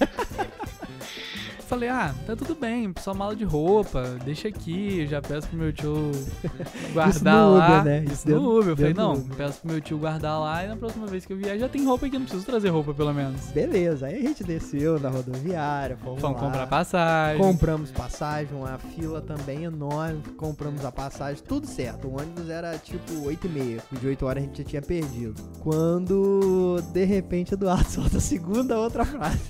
Falei, 1.64 1.88
ah, 1.88 2.14
tá 2.26 2.36
tudo 2.36 2.54
bem, 2.54 2.92
só 3.00 3.14
mala 3.14 3.34
de 3.34 3.44
roupa, 3.44 4.02
deixa 4.24 4.48
aqui, 4.48 5.00
eu 5.00 5.06
já 5.06 5.20
peço 5.22 5.48
pro 5.48 5.56
meu 5.56 5.72
tio 5.72 6.10
guardar 6.92 7.10
Isso 7.14 7.24
no 7.24 7.54
lá. 7.54 7.80
Uber, 7.80 7.84
né? 7.84 8.04
Isso, 8.04 8.12
Isso 8.12 8.28
no 8.28 8.58
Uber. 8.58 8.68
Eu 8.70 8.76
falei, 8.76 8.94
não, 8.94 9.12
Uber. 9.14 9.36
peço 9.36 9.60
pro 9.60 9.70
meu 9.70 9.80
tio 9.80 9.98
guardar 9.98 10.38
lá 10.40 10.64
e 10.64 10.68
na 10.68 10.76
próxima 10.76 11.06
vez 11.06 11.24
que 11.24 11.32
eu 11.32 11.36
vier 11.36 11.58
já 11.58 11.68
tem 11.68 11.84
roupa 11.84 12.06
aqui, 12.06 12.16
não 12.18 12.24
preciso 12.24 12.44
trazer 12.46 12.68
roupa 12.68 12.92
pelo 12.92 13.12
menos. 13.12 13.40
Beleza, 13.52 14.06
aí 14.06 14.16
a 14.18 14.20
gente 14.20 14.44
desceu 14.44 15.00
na 15.00 15.08
rodoviária, 15.08 15.96
fomos, 15.96 16.20
Vamos 16.20 16.36
lá, 16.40 16.46
comprar 16.46 16.66
passagem. 16.66 17.40
Compramos 17.42 17.90
passagem, 17.90 18.54
uma 18.56 18.78
fila 18.78 19.20
também 19.22 19.64
enorme, 19.64 20.22
compramos 20.36 20.84
a 20.84 20.92
passagem, 20.92 21.42
tudo 21.42 21.66
certo. 21.66 22.08
O 22.08 22.18
ônibus 22.20 22.48
era 22.50 22.76
tipo 22.78 23.24
8 23.24 23.46
e 23.46 23.50
meia, 23.50 23.82
de 23.90 24.06
8 24.06 24.26
horas 24.26 24.42
a 24.42 24.46
gente 24.46 24.58
já 24.58 24.68
tinha 24.68 24.82
perdido. 24.82 25.34
Quando, 25.60 26.80
de 26.92 27.04
repente, 27.04 27.54
Eduardo 27.54 27.88
solta 27.90 28.18
a 28.18 28.20
segunda 28.20 28.78
outra 28.78 29.04
frase. 29.04 29.40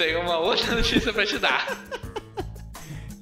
Tenho 0.00 0.22
uma 0.22 0.38
outra 0.38 0.76
notícia 0.76 1.12
pra 1.12 1.26
te 1.26 1.38
dar. 1.38 1.66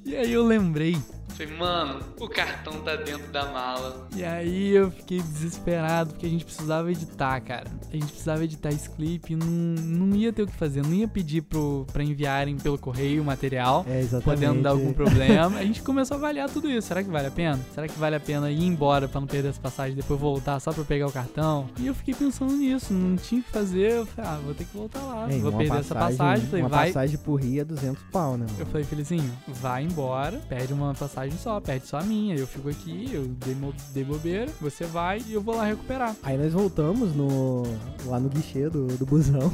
E 0.05 0.15
aí 0.15 0.31
eu 0.31 0.43
lembrei. 0.43 0.97
Falei, 1.39 1.55
mano, 1.57 2.01
o 2.19 2.27
cartão 2.27 2.81
tá 2.81 2.97
dentro 2.97 3.31
da 3.31 3.45
mala. 3.45 4.09
E 4.13 4.25
aí 4.25 4.71
eu 4.75 4.91
fiquei 4.91 5.21
desesperado, 5.21 6.09
porque 6.09 6.25
a 6.25 6.29
gente 6.29 6.43
precisava 6.43 6.91
editar, 6.91 7.39
cara. 7.39 7.71
A 7.89 7.93
gente 7.93 8.07
precisava 8.07 8.43
editar 8.43 8.69
esse 8.69 8.89
clipe, 8.89 9.37
não, 9.37 9.47
não 9.47 10.15
ia 10.17 10.33
ter 10.33 10.43
o 10.43 10.47
que 10.47 10.53
fazer, 10.57 10.83
não 10.83 10.93
ia 10.93 11.07
pedir 11.07 11.43
pro, 11.43 11.87
pra 11.93 12.03
enviarem 12.03 12.57
pelo 12.57 12.77
correio 12.77 13.21
o 13.21 13.25
material. 13.25 13.85
É, 13.87 14.01
exatamente. 14.01 14.25
podendo 14.25 14.61
dar 14.61 14.71
algum 14.71 14.91
problema. 14.91 15.57
A 15.59 15.63
gente 15.63 15.81
começou 15.81 16.15
a 16.15 16.17
avaliar 16.17 16.49
tudo 16.49 16.69
isso. 16.69 16.89
Será 16.89 17.01
que 17.01 17.09
vale 17.09 17.27
a 17.27 17.31
pena? 17.31 17.57
Será 17.73 17.87
que 17.87 17.97
vale 17.97 18.17
a 18.17 18.19
pena 18.19 18.51
ir 18.51 18.65
embora 18.65 19.07
pra 19.07 19.21
não 19.21 19.27
perder 19.27 19.47
essa 19.49 19.61
passagem, 19.61 19.95
depois 19.95 20.19
voltar 20.19 20.59
só 20.59 20.73
pra 20.73 20.83
pegar 20.83 21.07
o 21.07 21.11
cartão? 21.11 21.69
E 21.79 21.87
eu 21.87 21.93
fiquei 21.95 22.13
pensando 22.13 22.51
nisso, 22.51 22.93
não 22.93 23.15
tinha 23.15 23.39
o 23.39 23.43
que 23.45 23.49
fazer. 23.49 23.91
Eu 23.91 24.05
falei, 24.05 24.29
ah, 24.29 24.39
vou 24.43 24.53
ter 24.53 24.65
que 24.65 24.75
voltar 24.75 24.99
lá, 24.99 25.31
É, 25.31 25.37
vou 25.37 25.53
perder 25.53 25.77
essa 25.79 25.95
passagem. 25.95 26.47
Falei, 26.47 26.63
uma 26.63 26.69
vai. 26.69 26.87
passagem 26.87 27.17
por 27.17 27.35
Rio 27.35 27.61
é 27.61 27.63
200 27.63 28.03
pau, 28.11 28.35
né? 28.35 28.45
Eu 28.59 28.65
falei, 28.65 28.83
Felizinho, 28.83 29.31
vai 29.47 29.85
embora, 29.85 30.37
perde 30.49 30.73
uma 30.73 30.93
passagem 30.93 31.28
só, 31.37 31.59
perde 31.59 31.87
só 31.87 31.99
a 31.99 32.03
minha. 32.03 32.35
Eu 32.35 32.47
fico 32.47 32.69
aqui, 32.69 33.09
eu 33.11 33.25
dei, 33.25 33.55
dei 33.93 34.03
bobeira, 34.03 34.51
você 34.59 34.85
vai 34.85 35.21
e 35.27 35.33
eu 35.33 35.41
vou 35.41 35.55
lá 35.55 35.65
recuperar. 35.65 36.15
Aí 36.23 36.37
nós 36.37 36.53
voltamos 36.53 37.15
no, 37.15 37.63
lá 38.05 38.19
no 38.19 38.29
guichê 38.29 38.69
do, 38.69 38.87
do 38.97 39.05
busão. 39.05 39.51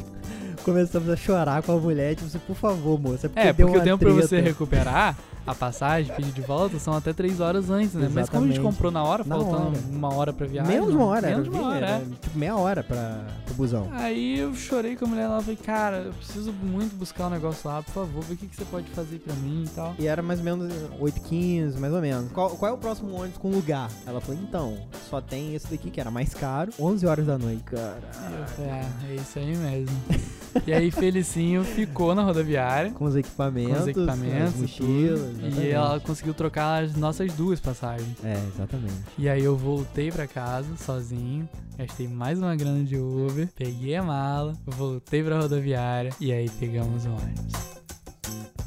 Começamos 0.65 1.08
a 1.10 1.15
chorar 1.15 1.62
com 1.62 1.73
a 1.73 1.78
mulher, 1.78 2.15
tipo 2.15 2.25
assim, 2.28 2.39
por 2.39 2.56
favor, 2.56 2.99
moça. 2.99 3.32
É, 3.36 3.54
deu 3.54 3.67
porque 3.67 3.80
o 3.80 3.84
tempo 3.84 4.04
pra 4.04 4.12
você 4.13 4.30
treta. 4.30 4.47
recuperar 4.47 5.15
a 5.45 5.54
passagem, 5.54 6.12
pedir 6.15 6.32
de 6.32 6.41
volta, 6.41 6.80
são 6.80 6.91
até 6.95 7.13
três 7.13 7.39
horas 7.39 7.69
antes, 7.69 7.93
né? 7.93 8.10
Mas 8.12 8.28
como 8.32 8.45
a 8.45 8.47
gente 8.47 8.56
Exatamente. 8.58 8.62
comprou 8.62 8.91
na 8.91 9.04
hora, 9.04 9.23
Na 9.23 9.36
faltando 9.36 9.67
hora. 9.67 9.78
uma 9.91 10.12
hora 10.15 10.34
pra 10.34 10.47
viagem. 10.47 10.73
Menos 10.73 10.95
uma 10.95 11.06
hora, 11.06 11.28
Menos 11.28 11.47
uma 11.49 11.67
hora, 11.67 11.86
é. 11.86 12.04
tipo 12.19 12.36
meia 12.39 12.56
hora 12.56 12.84
pra, 12.84 13.25
pro 13.45 13.54
busão. 13.54 13.88
Aí 13.91 14.39
eu 14.39 14.56
chorei 14.56 14.95
com 14.95 15.06
a 15.06 15.08
mulher 15.08 15.28
lá, 15.28 15.39
falei, 15.39 15.56
cara, 15.56 15.97
eu 15.97 16.13
preciso 16.13 16.51
muito 16.51 16.95
buscar 16.95 17.28
um 17.28 17.30
negócio 17.30 17.69
lá, 17.69 17.84
por 17.84 17.91
favor, 17.91 18.23
vê 18.23 18.34
o 18.34 18.38
que, 18.38 18.47
que 18.47 18.56
você 18.56 18.65
pode 18.65 18.89
fazer 18.89 19.19
pra 19.19 19.36
mim 19.36 19.65
e 19.67 19.69
tal. 19.69 19.93
E 19.99 20.08
era 20.08 20.23
mais 20.23 20.39
ou 20.39 20.45
menos 20.45 20.73
8h15, 20.99 21.78
mais 21.78 21.93
ou 21.93 22.01
menos. 22.01 22.32
Qual, 22.32 22.49
qual 22.49 22.71
é 22.71 22.73
o 22.73 22.78
próximo 22.80 23.13
ônibus 23.15 23.38
com 23.38 23.51
lugar? 23.51 23.91
Ela 24.08 24.19
falou, 24.19 24.41
então, 24.41 24.80
só 25.08 25.21
tem 25.21 25.54
esse 25.54 25.67
daqui 25.69 25.91
que 25.91 26.01
era 26.01 26.10
mais 26.10 26.34
caro, 26.34 26.71
11 26.80 27.06
horas 27.06 27.28
da 27.28 27.38
noite. 27.38 27.62
Cara, 27.65 27.99
ah, 28.17 28.82
é 29.12 29.15
isso 29.15 29.38
aí 29.38 29.56
mesmo. 29.56 29.95
e 30.65 30.73
aí 30.73 30.91
Felicinho 30.91 31.63
ficou 31.63 32.13
na 32.15 32.23
rodoviária, 32.23 32.91
com 32.91 33.05
os 33.05 33.15
equipamentos, 33.15 33.75
com 33.75 33.81
os 33.81 33.87
equipamentos 33.87 34.53
as 34.53 34.55
e 34.55 34.61
mochilas. 34.61 35.19
tudo, 35.19 35.61
e 35.61 35.69
ela 35.69 35.99
conseguiu 35.99 36.33
trocar 36.33 36.83
as 36.83 36.95
nossas 36.95 37.31
duas 37.33 37.59
passagens. 37.59 38.15
É, 38.23 38.37
exatamente. 38.53 38.93
E 39.17 39.27
aí 39.27 39.43
eu 39.43 39.55
voltei 39.55 40.11
pra 40.11 40.27
casa 40.27 40.67
sozinho, 40.77 41.47
gastei 41.77 42.07
mais 42.07 42.39
uma 42.39 42.55
grana 42.55 42.83
de 42.83 42.97
Uber, 42.97 43.47
peguei 43.55 43.95
a 43.95 44.03
mala, 44.03 44.53
voltei 44.65 45.23
pra 45.23 45.39
rodoviária 45.39 46.11
e 46.19 46.31
aí 46.31 46.49
pegamos 46.49 47.05
o 47.05 47.09
ônibus. 47.09 47.74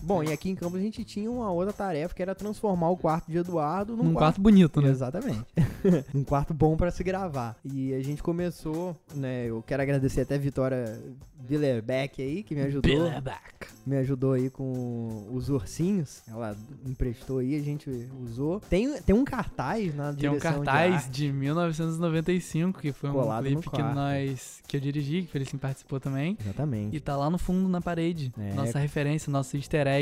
Bom, 0.09 0.25
e 0.25 0.33
aqui 0.33 0.49
em 0.49 0.55
Campos 0.55 0.81
a 0.81 0.83
gente 0.83 1.05
tinha 1.05 1.31
uma 1.31 1.53
outra 1.53 1.71
tarefa 1.71 2.15
que 2.15 2.23
era 2.23 2.35
transformar 2.35 2.89
o 2.89 2.97
quarto 2.97 3.31
de 3.31 3.37
Eduardo 3.37 3.95
num, 3.95 4.05
Num 4.05 4.15
quarto 4.15 4.41
bonito, 4.41 4.81
né? 4.81 4.89
Exatamente. 4.89 5.45
um 6.15 6.25
quarto 6.25 6.55
bom 6.55 6.79
pra 6.79 6.91
se 6.91 7.05
gravar. 7.05 7.57
E 7.63 7.93
a 7.93 8.03
gente 8.03 8.23
começou, 8.23 8.97
né? 9.15 9.45
Eu 9.45 9.63
quero 9.67 9.83
agradecer 9.83 10.23
até 10.23 10.37
a 10.37 10.39
Vitória 10.39 10.99
Billerbeck 11.41 12.23
aí, 12.23 12.43
que 12.43 12.55
me 12.55 12.63
ajudou. 12.63 12.91
Billerbeck. 12.91 13.69
Me 13.87 13.97
ajudou 13.99 14.33
aí 14.33 14.49
com 14.49 15.29
os 15.31 15.51
ursinhos. 15.51 16.23
Ela 16.27 16.57
emprestou 16.87 17.39
aí, 17.39 17.55
a 17.55 17.63
gente 17.63 17.91
usou. 18.23 18.61
Tem, 18.61 19.01
tem 19.03 19.15
um 19.15 19.25
cartaz 19.25 19.95
na 19.95 20.13
Tem 20.13 20.31
um 20.31 20.33
direção 20.33 20.61
de 20.61 20.65
cartaz 20.65 20.95
arte. 20.95 21.11
de, 21.11 21.33
1995, 21.33 22.81
que 22.81 22.93
foi 22.93 23.11
um 23.11 23.13
Colado 23.13 23.45
no 23.45 23.51
clipe 23.51 23.71
que 23.71 23.77
quarto. 23.77 23.95
nós 23.95 24.63
que 24.67 24.77
eu 24.77 24.81
dirigi, 24.81 25.23
que 25.23 25.29
o 25.29 25.31
Felicim 25.31 25.59
participou 25.59 26.01
também. 26.01 26.37
Exatamente. 26.41 26.97
E 26.97 27.01
tá 27.01 27.17
lá 27.17 27.29
no 27.31 27.39
fundo 27.39 27.69
na 27.69 27.81
parede. 27.81 28.33
É. 28.39 28.55
Nossa 28.55 28.79
referência, 28.79 29.31
nosso 29.31 29.57
easter 29.57 29.87
egg. 29.87 29.98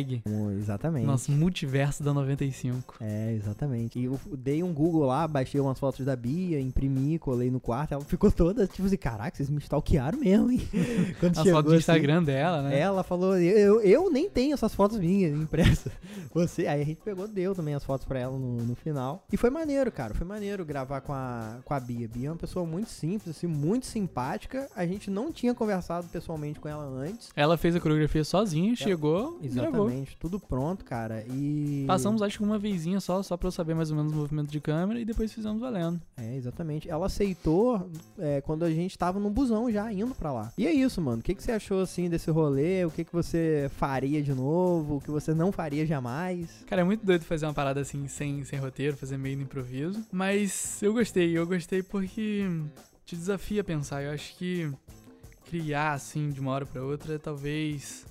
Exatamente. 0.58 1.06
Nosso 1.06 1.32
multiverso 1.32 2.02
da 2.02 2.12
95. 2.12 2.96
É, 3.00 3.32
exatamente. 3.32 3.98
E 3.98 4.04
eu 4.04 4.18
dei 4.32 4.62
um 4.62 4.72
Google 4.72 5.06
lá, 5.06 5.26
baixei 5.26 5.60
umas 5.60 5.78
fotos 5.78 6.04
da 6.04 6.16
Bia, 6.16 6.60
imprimi, 6.60 7.18
colei 7.18 7.50
no 7.50 7.60
quarto. 7.60 7.92
Ela 7.92 8.04
ficou 8.04 8.30
toda, 8.30 8.66
tipo 8.66 8.86
assim, 8.86 8.96
caraca, 8.96 9.36
vocês 9.36 9.48
me 9.48 9.58
stalkearam 9.58 10.18
mesmo, 10.18 10.50
hein? 10.50 10.60
Quando 11.20 11.38
As 11.38 11.44
chegou 11.44 11.52
fotos 11.52 11.72
do 11.72 11.76
assim, 11.76 11.78
Instagram 11.78 12.22
dela, 12.22 12.62
né? 12.62 12.78
Ela 12.78 13.02
falou, 13.02 13.38
eu, 13.38 13.80
eu 13.80 14.10
nem 14.10 14.28
tenho 14.28 14.54
essas 14.54 14.74
fotos 14.74 14.98
minhas 14.98 15.36
impressas. 15.36 15.92
Você, 16.32 16.66
aí 16.66 16.82
a 16.82 16.84
gente 16.84 17.00
pegou, 17.02 17.26
deu 17.26 17.54
também 17.54 17.74
as 17.74 17.84
fotos 17.84 18.06
pra 18.06 18.18
ela 18.18 18.36
no, 18.36 18.56
no 18.62 18.74
final. 18.74 19.24
E 19.32 19.36
foi 19.36 19.50
maneiro, 19.50 19.90
cara. 19.90 20.14
Foi 20.14 20.26
maneiro 20.26 20.64
gravar 20.64 21.00
com 21.00 21.12
a, 21.12 21.58
com 21.64 21.72
a 21.72 21.80
Bia. 21.80 22.08
Bia 22.08 22.28
é 22.28 22.30
uma 22.30 22.36
pessoa 22.36 22.66
muito 22.66 22.90
simples, 22.90 23.36
assim, 23.36 23.46
muito 23.46 23.86
simpática. 23.86 24.68
A 24.76 24.86
gente 24.86 25.10
não 25.10 25.32
tinha 25.32 25.54
conversado 25.54 26.06
pessoalmente 26.08 26.60
com 26.60 26.68
ela 26.68 26.84
antes. 26.84 27.30
Ela 27.34 27.56
fez 27.56 27.74
a 27.74 27.80
coreografia 27.80 28.24
sozinha, 28.24 28.74
chegou 28.76 29.38
e 29.42 29.48
gravou. 29.48 29.85
Tudo 30.18 30.38
pronto, 30.38 30.84
cara. 30.84 31.24
E. 31.28 31.84
Passamos, 31.86 32.22
acho 32.22 32.38
que 32.38 32.44
uma 32.44 32.58
vezinha 32.58 33.00
só, 33.00 33.22
só 33.22 33.36
pra 33.36 33.48
eu 33.48 33.52
saber 33.52 33.74
mais 33.74 33.90
ou 33.90 33.96
menos 33.96 34.12
o 34.12 34.16
movimento 34.16 34.50
de 34.50 34.60
câmera 34.60 35.00
e 35.00 35.04
depois 35.04 35.32
fizemos 35.32 35.60
valendo. 35.60 36.00
É, 36.16 36.36
exatamente. 36.36 36.88
Ela 36.88 37.06
aceitou 37.06 37.88
é, 38.18 38.40
quando 38.40 38.64
a 38.64 38.70
gente 38.70 38.96
tava 38.96 39.18
no 39.18 39.30
busão 39.30 39.70
já, 39.70 39.92
indo 39.92 40.14
pra 40.14 40.32
lá. 40.32 40.52
E 40.56 40.66
é 40.66 40.72
isso, 40.72 41.00
mano. 41.00 41.20
O 41.20 41.22
que, 41.22 41.34
que 41.34 41.42
você 41.42 41.52
achou, 41.52 41.80
assim, 41.80 42.08
desse 42.08 42.30
rolê? 42.30 42.84
O 42.84 42.90
que, 42.90 43.04
que 43.04 43.12
você 43.12 43.70
faria 43.76 44.22
de 44.22 44.34
novo? 44.34 44.96
O 44.96 45.00
que 45.00 45.10
você 45.10 45.34
não 45.34 45.52
faria 45.52 45.86
jamais? 45.86 46.64
Cara, 46.66 46.82
é 46.82 46.84
muito 46.84 47.04
doido 47.04 47.24
fazer 47.24 47.46
uma 47.46 47.54
parada 47.54 47.80
assim, 47.80 48.08
sem, 48.08 48.44
sem 48.44 48.58
roteiro, 48.58 48.96
fazer 48.96 49.16
meio 49.16 49.36
no 49.36 49.42
improviso. 49.42 50.04
Mas 50.12 50.82
eu 50.82 50.92
gostei, 50.92 51.36
eu 51.36 51.46
gostei 51.46 51.82
porque 51.82 52.46
te 53.04 53.16
desafia 53.16 53.60
a 53.60 53.64
pensar. 53.64 54.02
Eu 54.02 54.12
acho 54.12 54.36
que 54.36 54.70
criar, 55.48 55.92
assim, 55.92 56.30
de 56.30 56.40
uma 56.40 56.50
hora 56.50 56.66
pra 56.66 56.82
outra 56.82 57.14
é 57.14 57.18
talvez 57.18 58.04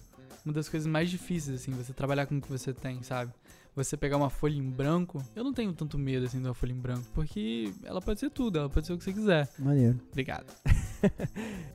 uma 0.46 0.54
das 0.54 0.70
coisas 0.70 0.88
mais 0.88 1.10
difíceis, 1.10 1.62
assim, 1.62 1.72
você 1.72 1.92
trabalhar 1.92 2.28
com 2.28 2.38
o 2.38 2.42
que 2.42 2.50
você 2.50 2.74
tem, 2.74 3.02
sabe? 3.02 3.34
Você 3.76 3.98
pegar 3.98 4.16
uma 4.16 4.30
folha 4.30 4.56
em 4.56 4.70
branco, 4.70 5.22
eu 5.36 5.44
não 5.44 5.52
tenho 5.52 5.74
tanto 5.74 5.98
medo, 5.98 6.26
assim, 6.26 6.40
de 6.40 6.48
uma 6.48 6.54
folha 6.54 6.72
em 6.72 6.80
branco, 6.80 7.06
porque 7.14 7.74
ela 7.84 8.02
pode 8.02 8.20
ser 8.20 8.30
tudo, 8.30 8.60
ela 8.60 8.70
pode 8.70 8.88
ser 8.88 8.94
o 8.94 8.98
que 8.98 9.04
você 9.04 9.12
quiser. 9.12 9.50
Maneiro. 9.60 10.00
Obrigado. 10.12 10.54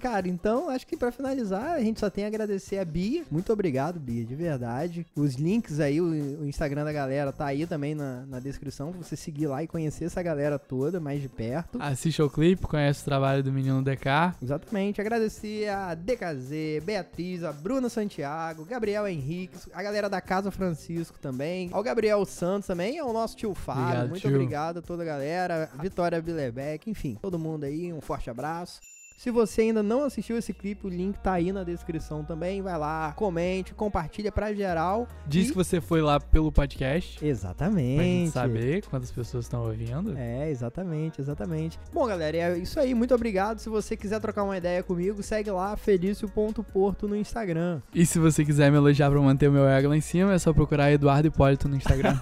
Cara, 0.00 0.26
então 0.28 0.70
acho 0.70 0.86
que 0.86 0.96
pra 0.96 1.12
finalizar, 1.12 1.72
a 1.72 1.80
gente 1.80 2.00
só 2.00 2.08
tem 2.08 2.24
a 2.24 2.28
agradecer 2.28 2.78
a 2.78 2.84
Bia. 2.84 3.22
Muito 3.30 3.52
obrigado, 3.52 4.00
Bia, 4.00 4.24
de 4.24 4.34
verdade. 4.34 5.06
Os 5.14 5.34
links 5.34 5.78
aí, 5.78 6.00
o, 6.00 6.06
o 6.40 6.46
Instagram 6.48 6.84
da 6.84 6.92
galera 6.92 7.30
tá 7.32 7.44
aí 7.46 7.66
também 7.66 7.94
na, 7.94 8.24
na 8.26 8.40
descrição 8.40 8.92
pra 8.92 9.02
você 9.02 9.14
seguir 9.14 9.46
lá 9.46 9.62
e 9.62 9.66
conhecer 9.66 10.04
essa 10.06 10.22
galera 10.22 10.58
toda 10.58 10.98
mais 10.98 11.20
de 11.20 11.28
perto. 11.28 11.78
Assiste 11.80 12.22
ao 12.22 12.30
clipe, 12.30 12.66
conhece 12.66 13.02
o 13.02 13.04
trabalho 13.04 13.42
do 13.42 13.52
menino 13.52 13.82
DK. 13.82 14.36
Exatamente. 14.42 15.00
Agradecer 15.00 15.68
a 15.68 15.94
DKZ, 15.94 16.82
Beatriz, 16.82 17.44
a 17.44 17.52
Bruna 17.52 17.88
Santiago, 17.90 18.64
Gabriel 18.64 19.06
Henrique, 19.06 19.58
a 19.72 19.82
galera 19.82 20.08
da 20.08 20.20
Casa 20.20 20.50
Francisco 20.50 21.18
também, 21.20 21.68
ao 21.72 21.82
Gabriel 21.82 22.24
Santos 22.24 22.66
também, 22.66 22.98
ao 22.98 23.12
nosso 23.12 23.36
tio 23.36 23.54
Fábio. 23.54 23.82
Obrigado, 23.82 24.08
Muito 24.08 24.20
tio. 24.22 24.30
obrigado 24.30 24.78
a 24.78 24.82
toda 24.82 25.02
a 25.02 25.06
galera, 25.06 25.70
Vitória 25.80 26.20
Bilebeck, 26.22 26.88
enfim, 26.88 27.18
todo 27.20 27.38
mundo 27.38 27.64
aí, 27.64 27.92
um 27.92 28.00
forte 28.00 28.30
abraço. 28.30 28.80
Se 29.20 29.30
você 29.30 29.60
ainda 29.60 29.82
não 29.82 30.04
assistiu 30.04 30.38
esse 30.38 30.50
clipe, 30.54 30.86
o 30.86 30.88
link 30.88 31.18
tá 31.18 31.34
aí 31.34 31.52
na 31.52 31.62
descrição 31.62 32.24
também. 32.24 32.62
Vai 32.62 32.78
lá, 32.78 33.12
comente, 33.14 33.74
compartilha 33.74 34.32
pra 34.32 34.50
geral. 34.54 35.06
Diz 35.26 35.48
E- 35.48 35.50
que 35.50 35.54
você 35.58 35.78
foi 35.78 36.00
lá 36.00 36.18
pelo 36.18 36.50
podcast, 36.50 37.18
pra 37.18 37.26
gente 37.26 37.30
Exatamente. 37.30 38.30
saber 38.30 38.82
quantas 38.88 39.10
pessoas 39.10 39.44
estão 39.44 39.62
ouvindo. 39.66 40.16
É, 40.16 40.48
exatamente, 40.50 41.20
exatamente. 41.20 41.78
Bom, 41.92 42.06
galera, 42.06 42.34
é 42.34 42.56
isso 42.56 42.80
aí. 42.80 42.94
Muito 42.94 43.14
obrigado. 43.14 43.58
Se 43.58 43.68
você 43.68 43.94
quiser 43.94 44.20
trocar 44.20 44.42
uma 44.42 44.56
ideia 44.56 44.82
comigo, 44.82 45.22
segue 45.22 45.50
lá, 45.50 45.76
felício.porto 45.76 47.06
no 47.06 47.14
Instagram. 47.14 47.82
E 47.94 48.06
se 48.06 48.18
você 48.18 48.42
quiser 48.42 48.70
me 48.70 48.78
elogiar 48.78 49.10
pra 49.10 49.20
manter 49.20 49.48
o 49.48 49.52
meu 49.52 49.68
ego 49.68 49.90
lá 49.90 49.96
em 49.98 50.00
cima, 50.00 50.32
é 50.32 50.38
só 50.38 50.50
procurar 50.54 50.90
Eduardo 50.92 51.28
Hipólito 51.28 51.68
no 51.68 51.76
Instagram. 51.76 52.18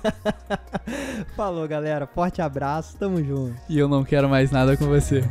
Falou, 1.37 1.69
galera. 1.69 2.09
Forte 2.09 2.43
abraço. 2.43 2.97
Tamo 2.97 3.23
junto. 3.23 3.55
e 3.69 3.79
eu 3.79 3.87
não 3.87 4.03
quero 4.03 4.29
mais 4.29 4.51
nada 4.51 4.77
com 4.77 4.87
você. 4.87 5.23